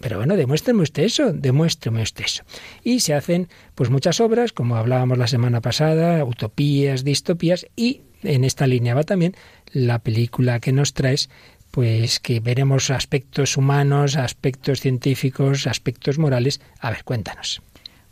[0.01, 2.45] Pero bueno, demuéstreme usted eso, demuéstreme usted eso.
[2.83, 8.45] Y se hacen pues muchas obras, como hablábamos la semana pasada, utopías, distopías, y en
[8.45, 9.35] esta línea va también
[9.73, 11.31] la película que nos traes,
[11.70, 16.61] pues que veremos aspectos humanos, aspectos científicos, aspectos morales.
[16.81, 17.62] A ver, cuéntanos.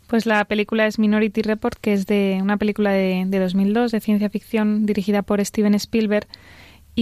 [0.07, 4.01] Pues la película es Minority Report, que es de una película de, de 2002 de
[4.01, 6.27] ciencia ficción dirigida por Steven Spielberg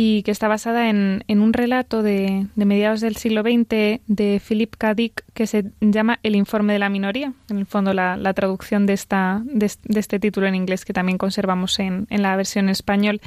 [0.01, 4.41] y que está basada en, en un relato de, de, mediados del siglo XX de
[4.47, 4.93] Philip K.
[4.93, 8.85] Dick que se llama El informe de la minoría, en el fondo la, la traducción
[8.85, 12.65] de, esta, de, de, este título en inglés que también conservamos en, en, la versión
[12.65, 13.19] en español.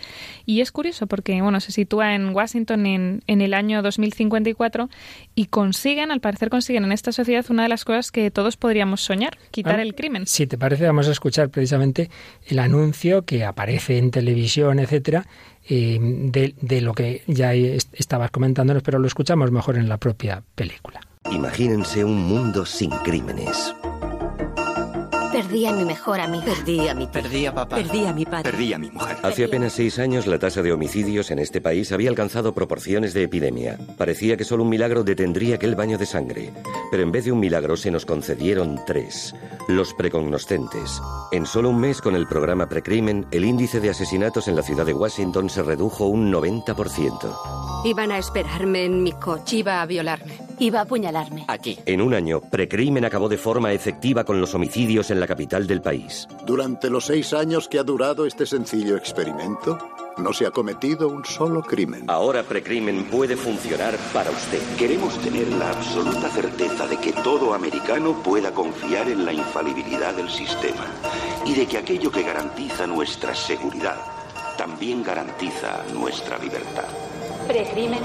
[0.46, 4.88] Y es curioso porque bueno, se sitúa en Washington en, en el año 2054
[5.34, 9.02] y consiguen, al parecer consiguen en esta sociedad una de las cosas que todos podríamos
[9.02, 10.26] soñar, quitar ah, el crimen.
[10.26, 12.08] Si te parece, vamos a escuchar precisamente
[12.46, 15.26] el anuncio que aparece en televisión, etcétera,
[15.68, 20.42] eh, de, de, lo que ya estabas comentándonos, pero lo escuchamos mejor en la propia
[20.54, 21.00] película.
[21.30, 23.74] Imagínense un mundo sin crímenes.
[25.32, 26.44] Perdí a mi mejor amiga.
[26.44, 27.22] Perdí a mi tío.
[27.22, 27.76] Perdí a papá.
[27.76, 28.50] Perdí a mi padre.
[28.50, 29.16] Perdí a mi mujer.
[29.22, 33.22] Hace apenas seis años la tasa de homicidios en este país había alcanzado proporciones de
[33.22, 33.78] epidemia.
[33.96, 36.50] Parecía que solo un milagro detendría aquel baño de sangre.
[36.90, 39.34] Pero en vez de un milagro se nos concedieron tres.
[39.68, 41.00] Los precognoscentes.
[41.30, 44.84] En solo un mes con el programa Precrimen, el índice de asesinatos en la ciudad
[44.84, 47.82] de Washington se redujo un 90%.
[47.84, 49.58] Iban a esperarme en mi coche.
[49.58, 50.38] Iba a violarme.
[50.58, 51.44] Iba a apuñalarme.
[51.48, 51.78] Aquí.
[51.86, 55.80] En un año, Precrimen acabó de forma efectiva con los homicidios en la capital del
[55.80, 56.26] país.
[56.44, 59.78] Durante los seis años que ha durado este sencillo experimento,
[60.18, 62.04] no se ha cometido un solo crimen.
[62.08, 64.60] Ahora Precrimen puede funcionar para usted.
[64.76, 70.30] Queremos tener la absoluta certeza de que todo americano pueda confiar en la infalibilidad del
[70.30, 70.86] sistema
[71.46, 73.96] y de que aquello que garantiza nuestra seguridad
[74.56, 76.84] también garantiza nuestra libertad.
[77.46, 78.02] Precrimen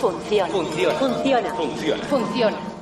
[0.00, 0.48] funciona.
[0.52, 0.98] Funciona.
[0.98, 1.54] Funciona.
[1.54, 2.04] Funciona.
[2.04, 2.81] Funciona.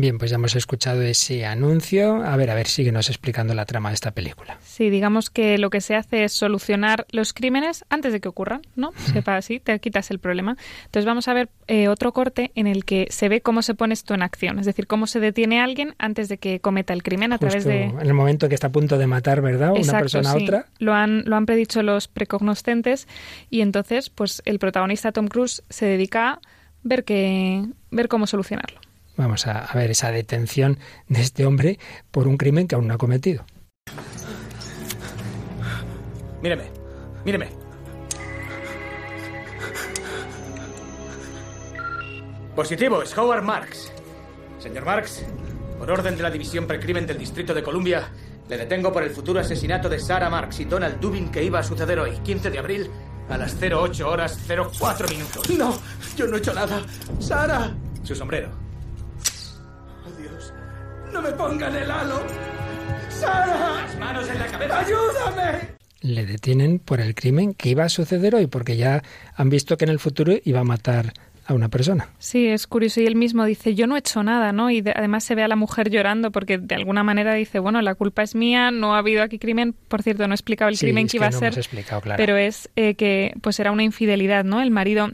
[0.00, 2.24] Bien, pues ya hemos escuchado ese anuncio.
[2.24, 4.56] A ver, a ver, síguenos explicando la trama de esta película.
[4.62, 8.62] Sí, digamos que lo que se hace es solucionar los crímenes antes de que ocurran,
[8.76, 8.92] ¿no?
[9.12, 10.56] Sepa así, te quitas el problema.
[10.86, 13.92] Entonces vamos a ver eh, otro corte en el que se ve cómo se pone
[13.92, 17.02] esto en acción, es decir, cómo se detiene a alguien antes de que cometa el
[17.02, 17.84] crimen a Justo través de...
[17.84, 19.76] En el momento que está a punto de matar, ¿verdad?
[19.76, 20.38] Exacto, Una persona sí.
[20.38, 20.66] a otra.
[20.78, 23.06] Lo han, lo han predicho los precognoscentes
[23.50, 26.40] y entonces, pues el protagonista Tom Cruise se dedica a
[26.84, 28.80] ver, que, ver cómo solucionarlo.
[29.16, 31.78] Vamos a, a, ver esa detención de este hombre
[32.10, 33.44] por un crimen que aún no ha cometido.
[36.42, 36.64] Míreme,
[37.24, 37.48] míreme.
[42.54, 43.92] Positivo, es Howard Marks.
[44.58, 45.24] Señor Marks,
[45.78, 48.10] por orden de la División Precrimen del Distrito de Columbia,
[48.48, 51.62] le detengo por el futuro asesinato de Sarah Marks y Donald Dubin que iba a
[51.62, 52.90] suceder hoy, 15 de abril,
[53.28, 55.48] a las 08 horas 04 minutos.
[55.50, 55.78] No,
[56.16, 56.82] yo no he hecho nada.
[57.18, 57.74] Sara.
[58.02, 58.50] Su sombrero.
[61.12, 62.22] No me pongan el halo.
[63.08, 63.82] Sara.
[63.82, 64.80] Las manos en la cabeza.
[64.80, 65.58] Ayúdame.
[66.02, 69.02] Le detienen por el crimen que iba a suceder hoy, porque ya
[69.34, 71.12] han visto que en el futuro iba a matar
[71.46, 72.08] a una persona.
[72.18, 73.00] Sí, es curioso.
[73.00, 74.70] Y él mismo dice, yo no he hecho nada, ¿no?
[74.70, 77.82] Y de, además se ve a la mujer llorando porque de alguna manera dice, bueno,
[77.82, 79.74] la culpa es mía, no ha habido aquí crimen.
[79.88, 81.58] Por cierto, no he explicado el sí, crimen es que iba no a ser.
[81.58, 82.16] Explicado, claro.
[82.18, 84.62] Pero es eh, que pues era una infidelidad, ¿no?
[84.62, 85.10] El marido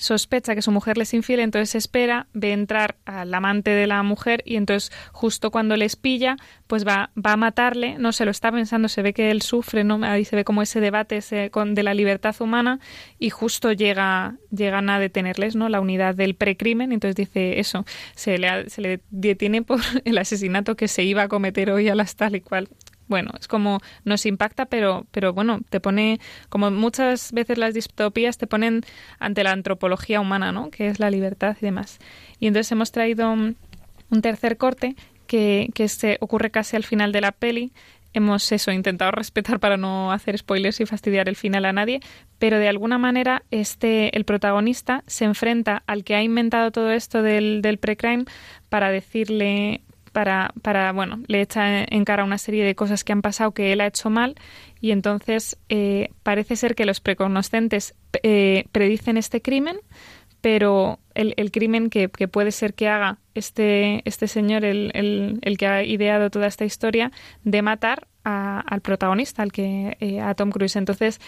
[0.00, 4.02] sospecha que su mujer le es infiel, entonces espera, ve entrar al amante de la
[4.02, 6.36] mujer y entonces justo cuando les pilla,
[6.66, 9.84] pues va, va a matarle, no se lo está pensando, se ve que él sufre,
[9.84, 10.02] ¿no?
[10.02, 11.20] Ahí se ve como ese debate
[11.50, 12.80] con, de la libertad humana
[13.18, 15.68] y justo llega, llegan a detenerles, ¿no?
[15.68, 17.84] La unidad del precrimen, entonces dice eso,
[18.14, 21.94] se le, se le detiene por el asesinato que se iba a cometer hoy a
[21.94, 22.68] las tal y cual
[23.10, 28.38] bueno, es como nos impacta, pero, pero bueno, te pone, como muchas veces las distopías
[28.38, 28.82] te ponen
[29.18, 30.70] ante la antropología humana, ¿no?
[30.70, 31.98] Que es la libertad y demás.
[32.38, 34.96] Y entonces hemos traído un tercer corte
[35.26, 37.72] que, que se ocurre casi al final de la peli.
[38.12, 42.00] Hemos eso, intentado respetar para no hacer spoilers y fastidiar el final a nadie,
[42.38, 47.22] pero de alguna manera este, el protagonista se enfrenta al que ha inventado todo esto
[47.22, 48.24] del, del precrime
[48.68, 49.82] para decirle,
[50.12, 53.72] para, para, bueno, le echa en cara una serie de cosas que han pasado que
[53.72, 54.36] él ha hecho mal
[54.80, 59.78] y entonces eh, parece ser que los precognoscentes eh, predicen este crimen,
[60.40, 65.38] pero el, el crimen que, que, puede ser que haga este, este señor, el, el,
[65.42, 67.12] el, que ha ideado toda esta historia,
[67.44, 70.76] de matar a, al protagonista, al que, eh, a Tom Cruise.
[70.76, 71.20] Entonces,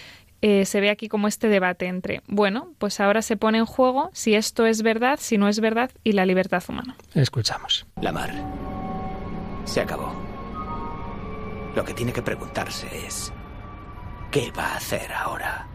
[0.43, 4.11] eh, se ve aquí como este debate entre, bueno, pues ahora se pone en juego
[4.13, 6.97] si esto es verdad, si no es verdad, y la libertad humana.
[7.15, 7.87] Escuchamos.
[8.01, 8.31] La mar
[9.65, 10.13] se acabó.
[11.75, 13.33] Lo que tiene que preguntarse es,
[14.31, 15.72] ¿qué va a hacer ahora?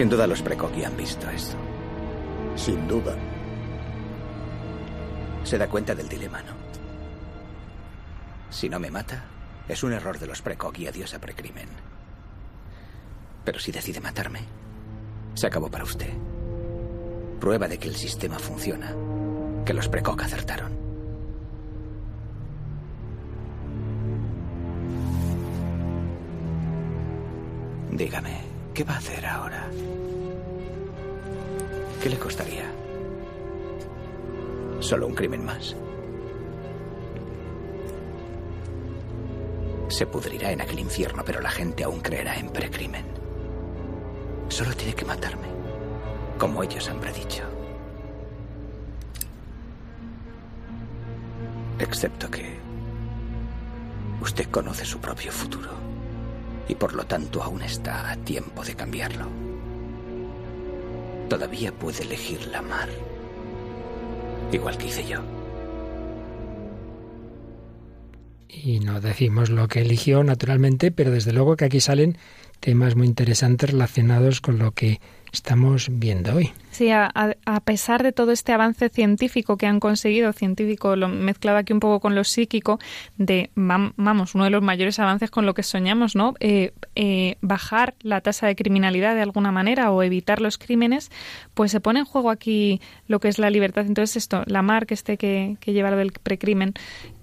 [0.00, 1.58] Sin duda los Precoqui han visto esto.
[2.56, 3.14] Sin duda.
[5.44, 6.54] Se da cuenta del dilema, ¿no?
[8.48, 9.22] Si no me mata,
[9.68, 11.68] es un error de los Precoqui, adiós a precrimen.
[13.44, 14.40] Pero si decide matarme,
[15.34, 16.14] se acabó para usted.
[17.38, 18.94] Prueba de que el sistema funciona,
[19.66, 20.78] que los Precoq acertaron.
[27.90, 28.49] Dígame,
[28.80, 29.68] ¿qué va a hacer ahora?
[32.02, 32.64] ¿Qué le costaría?
[34.80, 35.76] Solo un crimen más.
[39.88, 43.04] Se pudrirá en aquel infierno, pero la gente aún creerá en precrimen.
[44.48, 45.48] Solo tiene que matarme,
[46.38, 47.42] como ellos han predicho.
[51.78, 52.58] Excepto que
[54.22, 55.89] usted conoce su propio futuro
[56.70, 59.26] y por lo tanto aún está a tiempo de cambiarlo.
[61.28, 62.88] Todavía puede elegir la mar,
[64.52, 65.18] igual que hice yo.
[68.48, 72.16] Y no decimos lo que eligió, naturalmente, pero desde luego que aquí salen
[72.60, 75.00] temas muy interesantes relacionados con lo que
[75.32, 76.52] estamos viendo hoy.
[76.70, 81.58] Sí, a, a, pesar de todo este avance científico que han conseguido, científico lo mezclado
[81.58, 82.78] aquí un poco con lo psíquico,
[83.18, 86.34] de, vamos, uno de los mayores avances con lo que soñamos, ¿no?
[86.40, 91.10] Eh, eh, bajar la tasa de criminalidad de alguna manera o evitar los crímenes,
[91.54, 93.84] pues se pone en juego aquí lo que es la libertad.
[93.86, 96.74] Entonces esto, la marca este que, que lleva lo del precrimen,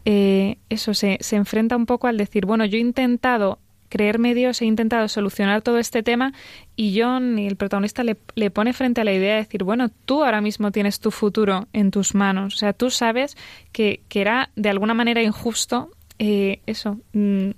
[0.05, 4.61] eh, eso se, se enfrenta un poco al decir, bueno, yo he intentado creerme Dios,
[4.61, 6.33] he intentado solucionar todo este tema
[6.75, 10.23] y John, el protagonista, le, le, pone frente a la idea de decir, bueno, tú
[10.23, 12.55] ahora mismo tienes tu futuro en tus manos.
[12.55, 13.37] O sea, tú sabes
[13.71, 17.51] que, que era de alguna manera injusto eh, eso, mmm,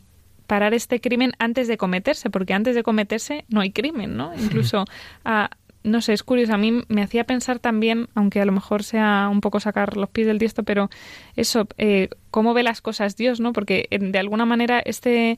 [0.48, 4.34] parar este crimen antes de cometerse, porque antes de cometerse no hay crimen, ¿no?
[4.36, 4.86] Incluso
[5.24, 5.52] a,
[5.84, 6.54] no sé, es curioso.
[6.54, 10.10] A mí me hacía pensar también, aunque a lo mejor sea un poco sacar los
[10.10, 10.90] pies del tiesto, pero
[11.36, 13.54] eso, eh, cómo ve las cosas Dios, ¿no?
[13.54, 15.38] Porque de alguna manera este,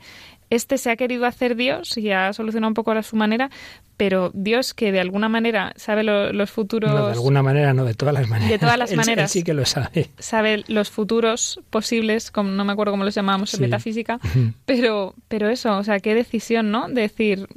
[0.52, 3.50] este se ha querido hacer Dios y ha solucionado un poco a su manera,
[3.98, 6.92] pero Dios que de alguna manera sabe lo, los futuros...
[6.92, 8.52] No, de alguna manera, no, de todas las maneras.
[8.52, 9.24] De todas las él, maneras.
[9.36, 10.12] Él sí que lo sabe.
[10.20, 13.62] Sabe los futuros posibles, como, no me acuerdo cómo los llamábamos en sí.
[13.62, 14.20] metafísica,
[14.66, 16.90] pero, pero eso, o sea, qué decisión, ¿no?
[16.90, 17.48] De decir,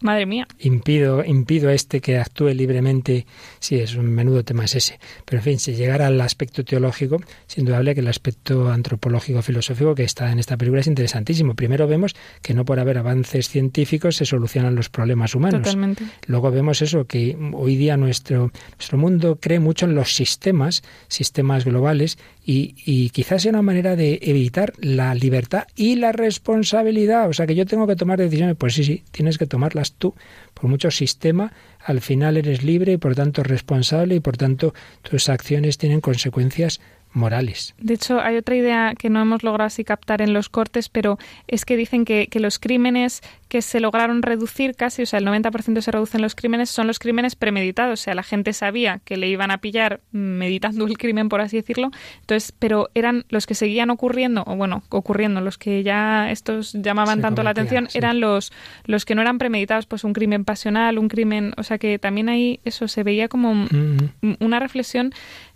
[0.00, 0.46] Madre mía.
[0.58, 3.26] Impido, impido a este que actúe libremente.
[3.58, 4.98] Sí, es un menudo tema es ese.
[5.26, 9.94] Pero en fin, si llegara al aspecto teológico, es indudable que el aspecto antropológico filosófico
[9.94, 11.54] que está en esta película es interesantísimo.
[11.54, 15.62] Primero vemos que no por haber avances científicos se solucionan los problemas humanos.
[15.62, 16.04] Totalmente.
[16.26, 21.66] Luego vemos eso, que hoy día nuestro, nuestro mundo cree mucho en los sistemas, sistemas
[21.66, 27.28] globales, y, y, quizás sea una manera de evitar la libertad y la responsabilidad.
[27.28, 28.56] O sea, que yo tengo que tomar decisiones.
[28.56, 30.14] Pues sí, sí, tienes que tomarlas tú.
[30.54, 31.52] Por mucho sistema,
[31.84, 36.80] al final eres libre y por tanto responsable y por tanto tus acciones tienen consecuencias
[37.12, 37.74] morales.
[37.78, 41.18] De hecho, hay otra idea que no hemos logrado así captar en los cortes, pero
[41.48, 45.26] es que dicen que, que los crímenes que se lograron reducir casi, o sea, el
[45.26, 48.00] 90% se reducen los crímenes, son los crímenes premeditados.
[48.00, 51.56] O sea, la gente sabía que le iban a pillar meditando el crimen, por así
[51.56, 51.90] decirlo.
[52.20, 57.16] Entonces, pero eran los que seguían ocurriendo, o bueno, ocurriendo, los que ya estos llamaban
[57.16, 57.98] se tanto la atención, sí.
[57.98, 58.52] eran los,
[58.84, 62.28] los que no eran premeditados, pues un crimen pasional, un crimen, o sea, que también
[62.28, 64.36] ahí eso se veía como mm -hmm.
[64.38, 65.12] una reflexión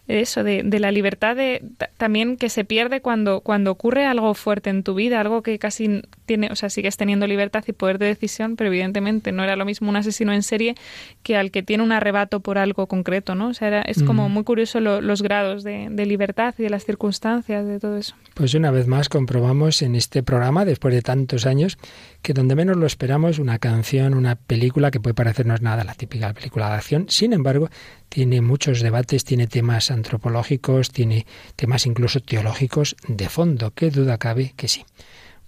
[0.06, 1.62] eso de, de, la libertad de
[1.96, 6.02] también que se pierde cuando cuando ocurre algo fuerte en tu vida algo que casi
[6.26, 9.64] tiene o sea sigues teniendo libertad y poder de decisión pero evidentemente no era lo
[9.64, 10.74] mismo un asesino en serie
[11.22, 14.28] que al que tiene un arrebato por algo concreto no o sea era, es como
[14.28, 18.14] muy curioso lo, los grados de, de, libertad y de las circunstancias de todo eso.
[18.34, 21.78] Pues una vez más comprobamos en este programa después de tantos años
[22.20, 26.32] que donde menos lo esperamos una canción una película que puede parecernos nada la típica
[26.32, 27.06] película de acción.
[27.08, 27.68] Sin embargo
[28.14, 33.72] tiene muchos debates, tiene temas antropológicos, tiene temas incluso teológicos de fondo.
[33.72, 34.84] ¿Qué duda cabe que sí?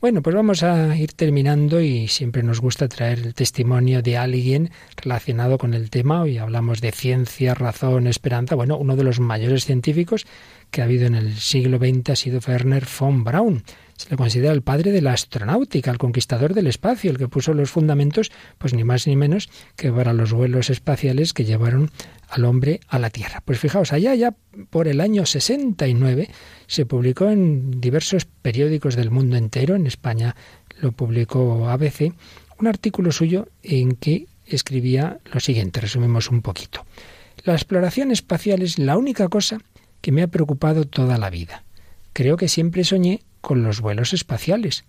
[0.01, 4.73] Bueno, pues vamos a ir terminando y siempre nos gusta traer el testimonio de alguien
[4.97, 6.23] relacionado con el tema.
[6.23, 8.57] Hoy hablamos de ciencia, razón, esperanza.
[8.57, 10.27] Bueno, uno de los mayores científicos
[10.73, 13.63] que ha habido en el siglo XX ha sido Werner von Braun.
[13.97, 17.55] Se le considera el padre de la astronáutica, el conquistador del espacio, el que puso
[17.55, 21.91] los fundamentos, pues ni más ni menos que para los vuelos espaciales que llevaron
[22.29, 23.43] al hombre a la Tierra.
[23.45, 24.35] Pues fijaos, allá ya
[24.71, 26.29] por el año 69
[26.67, 30.37] se publicó en diversos periódicos del mundo entero, en España
[30.81, 32.13] lo publicó ABC,
[32.59, 36.85] un artículo suyo en que escribía lo siguiente, resumimos un poquito.
[37.45, 39.59] La exploración espacial es la única cosa
[40.01, 41.65] que me ha preocupado toda la vida.
[42.13, 44.85] Creo que siempre soñé con los vuelos espaciales.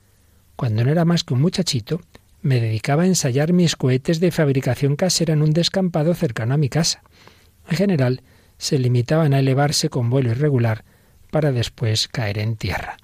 [0.55, 2.01] Cuando no era más que un muchachito,
[2.41, 6.67] me dedicaba a ensayar mis cohetes de fabricación casera en un descampado cercano a mi
[6.67, 7.03] casa.
[7.69, 8.23] En general,
[8.57, 10.85] se limitaban a elevarse con vuelo irregular
[11.29, 12.97] para después caer en tierra.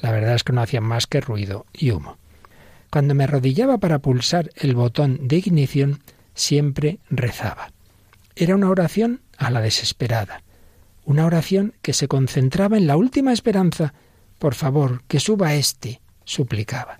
[0.00, 2.16] La verdad es que no hacían más que ruido y humo.
[2.88, 6.04] Cuando me arrodillaba para pulsar el botón de ignición,
[6.34, 7.72] siempre rezaba.
[8.36, 10.44] Era una oración a la desesperada,
[11.04, 13.92] una oración que se concentraba en la última esperanza
[14.40, 16.96] por favor, que suba este, suplicaba.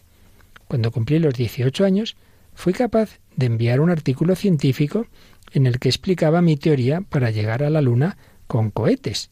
[0.68, 2.16] Cuando cumplí los 18 años,
[2.54, 5.06] fui capaz de enviar un artículo científico
[5.52, 9.30] en el que explicaba mi teoría para llegar a la Luna con cohetes.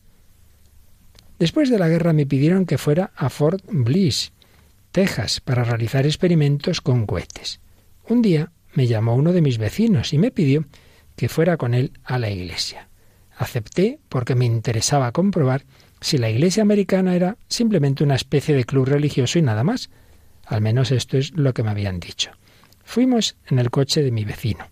[1.39, 4.33] Después de la guerra me pidieron que fuera a Fort Bliss,
[4.91, 7.61] Texas, para realizar experimentos con cohetes.
[8.09, 10.65] Un día me llamó uno de mis vecinos y me pidió
[11.15, 12.89] que fuera con él a la iglesia.
[13.37, 15.67] Acepté porque me interesaba comprobar
[16.01, 19.91] si la Iglesia americana era simplemente una especie de club religioso y nada más.
[20.47, 22.31] Al menos esto es lo que me habían dicho.
[22.85, 24.67] Fuimos en el coche de mi vecino.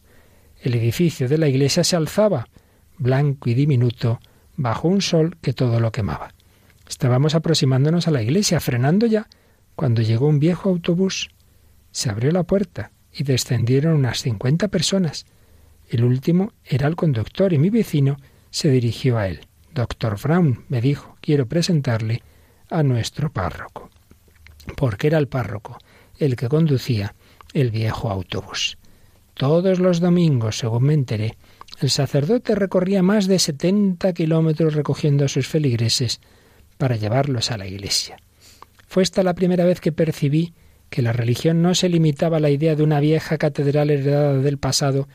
[0.60, 2.48] El edificio de la iglesia se alzaba,
[2.96, 4.20] blanco y diminuto,
[4.56, 6.32] bajo un sol que todo lo quemaba.
[6.88, 9.28] Estábamos aproximándonos a la iglesia, frenando ya,
[9.74, 11.30] cuando llegó un viejo autobús.
[11.90, 15.26] Se abrió la puerta y descendieron unas cincuenta personas.
[15.88, 18.16] El último era el conductor y mi vecino
[18.50, 19.40] se dirigió a él.
[19.74, 22.22] Doctor Brown, me dijo, quiero presentarle
[22.70, 23.90] a nuestro párroco.
[24.76, 25.76] Porque era el párroco
[26.20, 27.16] el que conducía
[27.52, 28.78] el viejo autobús.
[29.34, 31.36] Todos los domingos, según me enteré,
[31.80, 36.20] el sacerdote recorría más de setenta kilómetros recogiendo a sus feligreses
[36.78, 38.16] para llevarlos a la iglesia.
[38.86, 40.54] Fue esta la primera vez que percibí
[40.90, 44.58] que la religión no se limitaba a la idea de una vieja catedral heredada del
[44.58, 45.08] pasado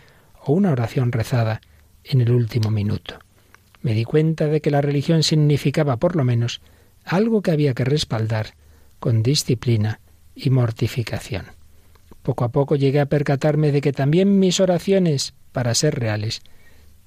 [0.43, 1.62] o una oración rezada
[2.03, 3.20] en el último minuto
[3.82, 6.61] me di cuenta de que la religión significaba, por lo menos,
[7.03, 8.53] algo que había que respaldar
[8.99, 9.99] con disciplina
[10.36, 11.47] y mortificación.
[12.21, 16.41] Poco a poco llegué a percatarme de que también mis oraciones, para ser reales,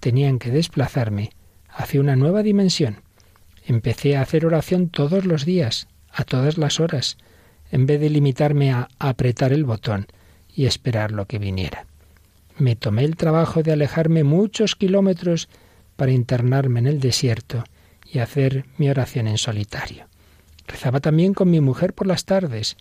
[0.00, 1.30] tenían que desplazarme
[1.68, 3.02] hacia una nueva dimensión.
[3.64, 7.16] Empecé a hacer oración todos los días, a todas las horas,
[7.70, 10.06] en vez de limitarme a apretar el botón
[10.54, 11.86] y esperar lo que viniera.
[12.58, 15.48] Me tomé el trabajo de alejarme muchos kilómetros
[15.96, 17.64] para internarme en el desierto
[18.10, 20.06] y hacer mi oración en solitario.
[20.66, 22.76] Rezaba también con mi mujer por las tardes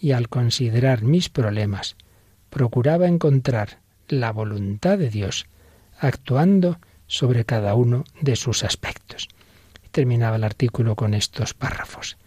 [0.00, 1.96] y al considerar mis problemas
[2.50, 5.46] procuraba encontrar la voluntad de Dios
[5.98, 9.28] actuando sobre cada uno de sus aspectos.
[9.90, 12.18] Terminaba el artículo con estos párrafos.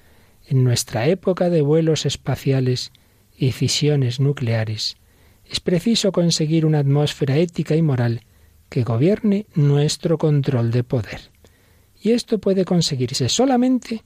[0.48, 2.92] En nuestra época de vuelos espaciales
[3.38, 4.98] y fisiones nucleares,
[5.48, 8.22] es preciso conseguir una atmósfera ética y moral
[8.70, 11.32] que gobierne nuestro control de poder.
[12.01, 14.03] Y esto puede conseguirse solamente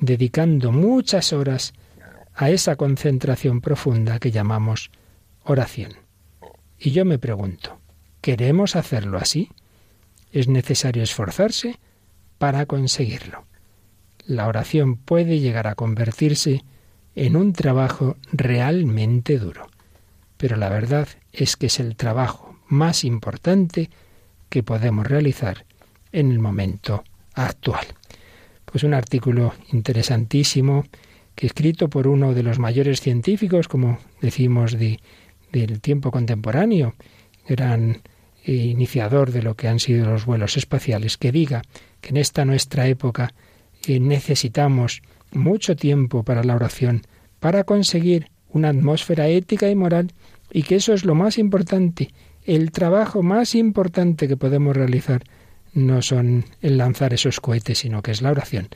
[0.00, 1.72] dedicando muchas horas
[2.34, 4.90] a esa concentración profunda que llamamos
[5.44, 5.92] oración.
[6.78, 7.78] Y yo me pregunto,
[8.20, 9.50] ¿queremos hacerlo así?
[10.30, 11.78] Es necesario esforzarse
[12.38, 13.44] para conseguirlo.
[14.24, 16.62] La oración puede llegar a convertirse
[17.14, 19.68] en un trabajo realmente duro,
[20.36, 23.90] pero la verdad es que es el trabajo más importante
[24.48, 25.64] que podemos realizar
[26.12, 27.04] en el momento
[27.34, 27.86] actual.
[28.64, 30.84] Pues un artículo interesantísimo
[31.34, 35.00] que escrito por uno de los mayores científicos, como decimos, de,
[35.52, 36.94] del tiempo contemporáneo,
[37.48, 38.02] gran
[38.44, 41.62] iniciador de lo que han sido los vuelos espaciales, que diga
[42.00, 43.34] que en esta nuestra época
[43.86, 45.02] eh, necesitamos
[45.32, 47.02] mucho tiempo para la oración,
[47.40, 50.12] para conseguir una atmósfera ética y moral,
[50.50, 52.10] y que eso es lo más importante,
[52.48, 55.22] el trabajo más importante que podemos realizar
[55.74, 58.68] no son el lanzar esos cohetes, sino que es la oración.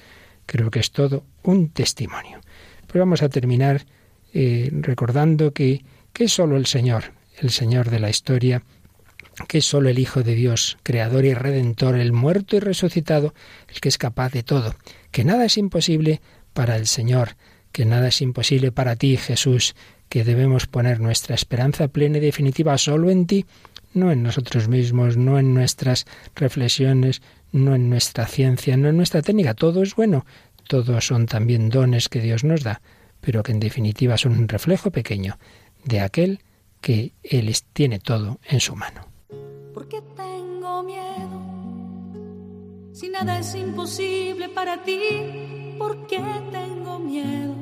[0.45, 2.41] Creo que es todo un testimonio.
[2.87, 3.87] Pero vamos a terminar
[4.35, 8.63] eh, recordando que, que es solo el Señor, el Señor de la historia,
[9.49, 13.33] que es solo el Hijo de Dios, Creador y Redentor, el muerto y resucitado,
[13.69, 14.75] el que es capaz de todo,
[15.11, 16.21] que nada es imposible
[16.53, 17.37] para el Señor,
[17.73, 19.75] que nada es imposible para ti, Jesús,
[20.13, 23.47] que debemos poner nuestra esperanza plena y definitiva solo en ti,
[23.95, 26.05] no en nosotros mismos, no en nuestras
[26.35, 29.55] reflexiones, no en nuestra ciencia, no en nuestra técnica.
[29.55, 30.27] Todo es bueno,
[30.69, 32.83] todos son también dones que Dios nos da,
[33.23, 35.39] pero que en definitiva son un reflejo pequeño
[35.83, 36.41] de aquel
[36.83, 39.09] que Él tiene todo en su mano.
[39.73, 41.41] ¿Por qué tengo miedo?
[42.93, 46.21] Si nada es imposible para ti, ¿por qué
[46.53, 47.62] tengo miedo?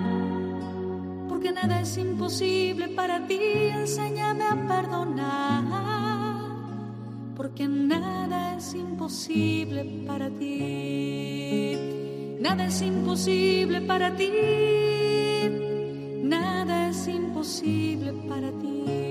[1.61, 3.39] nada es imposible para ti.
[3.73, 5.63] Enséñame a perdonar,
[7.35, 11.77] porque nada es imposible para ti.
[12.39, 14.31] Nada es imposible para ti.
[16.23, 19.10] Nada es imposible para ti.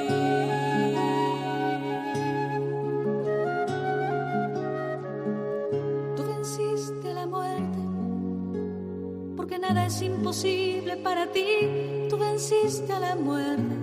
[10.31, 11.43] Imposible para ti,
[12.09, 13.75] tú venciste a la muerte.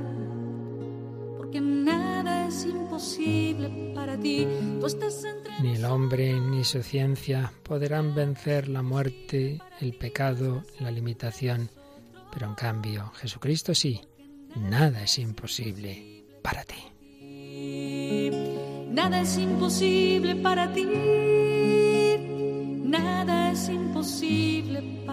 [1.36, 4.48] Porque nada es imposible para ti,
[4.80, 5.52] tú estás entre...
[5.60, 11.68] Ni el hombre ni su ciencia podrán vencer la muerte, el pecado, la limitación.
[12.32, 14.00] Pero en cambio, Jesucristo sí,
[14.56, 16.82] nada es imposible para ti.
[18.90, 20.86] Nada es imposible para ti
[22.86, 24.97] Nada es imposible para ti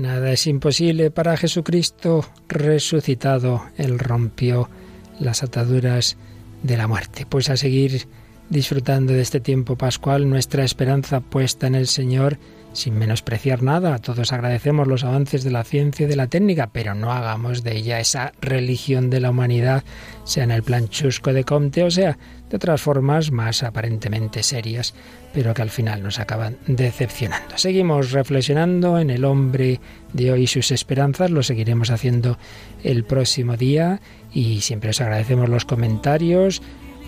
[0.00, 3.66] Nada es imposible para Jesucristo resucitado.
[3.76, 4.70] Él rompió
[5.18, 6.16] las ataduras
[6.62, 7.26] de la muerte.
[7.28, 8.08] Pues a seguir
[8.50, 12.38] disfrutando de este tiempo pascual, nuestra esperanza puesta en el Señor
[12.72, 13.98] sin menospreciar nada.
[13.98, 17.76] Todos agradecemos los avances de la ciencia y de la técnica, pero no hagamos de
[17.76, 19.84] ella esa religión de la humanidad,
[20.24, 24.94] sea en el plan chusco de Comte o sea de otras formas más aparentemente serias,
[25.32, 27.56] pero que al final nos acaban decepcionando.
[27.56, 29.80] Seguimos reflexionando en el hombre
[30.12, 32.38] de hoy y sus esperanzas, lo seguiremos haciendo
[32.82, 34.00] el próximo día
[34.32, 36.60] y siempre os agradecemos los comentarios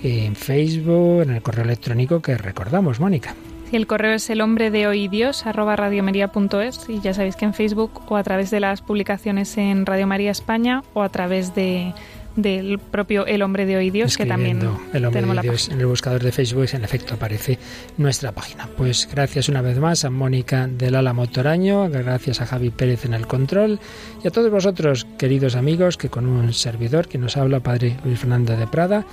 [0.03, 3.35] en Facebook, en el correo electrónico que recordamos, Mónica.
[3.73, 7.55] El correo es el hombre de hoy Dios arroba radiomaria.es y ya sabéis que en
[7.55, 11.95] Facebook o a través de las publicaciones en Radio María España o a través de
[12.37, 14.61] del propio El Hombre de Hoy Dios, que también
[14.93, 17.59] El Hombre de Dios en el buscador de Facebook, en efecto aparece
[17.99, 18.69] nuestra página.
[18.77, 23.15] Pues gracias una vez más a Mónica del Álamo Toraño, gracias a Javi Pérez en
[23.15, 23.81] el control
[24.23, 28.19] y a todos vosotros, queridos amigos, que con un servidor que nos habla, Padre Luis
[28.19, 29.05] Fernando de Prada,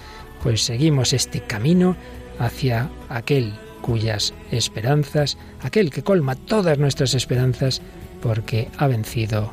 [0.43, 1.95] pues seguimos este camino
[2.39, 7.81] hacia aquel cuyas esperanzas, aquel que colma todas nuestras esperanzas,
[8.21, 9.51] porque ha vencido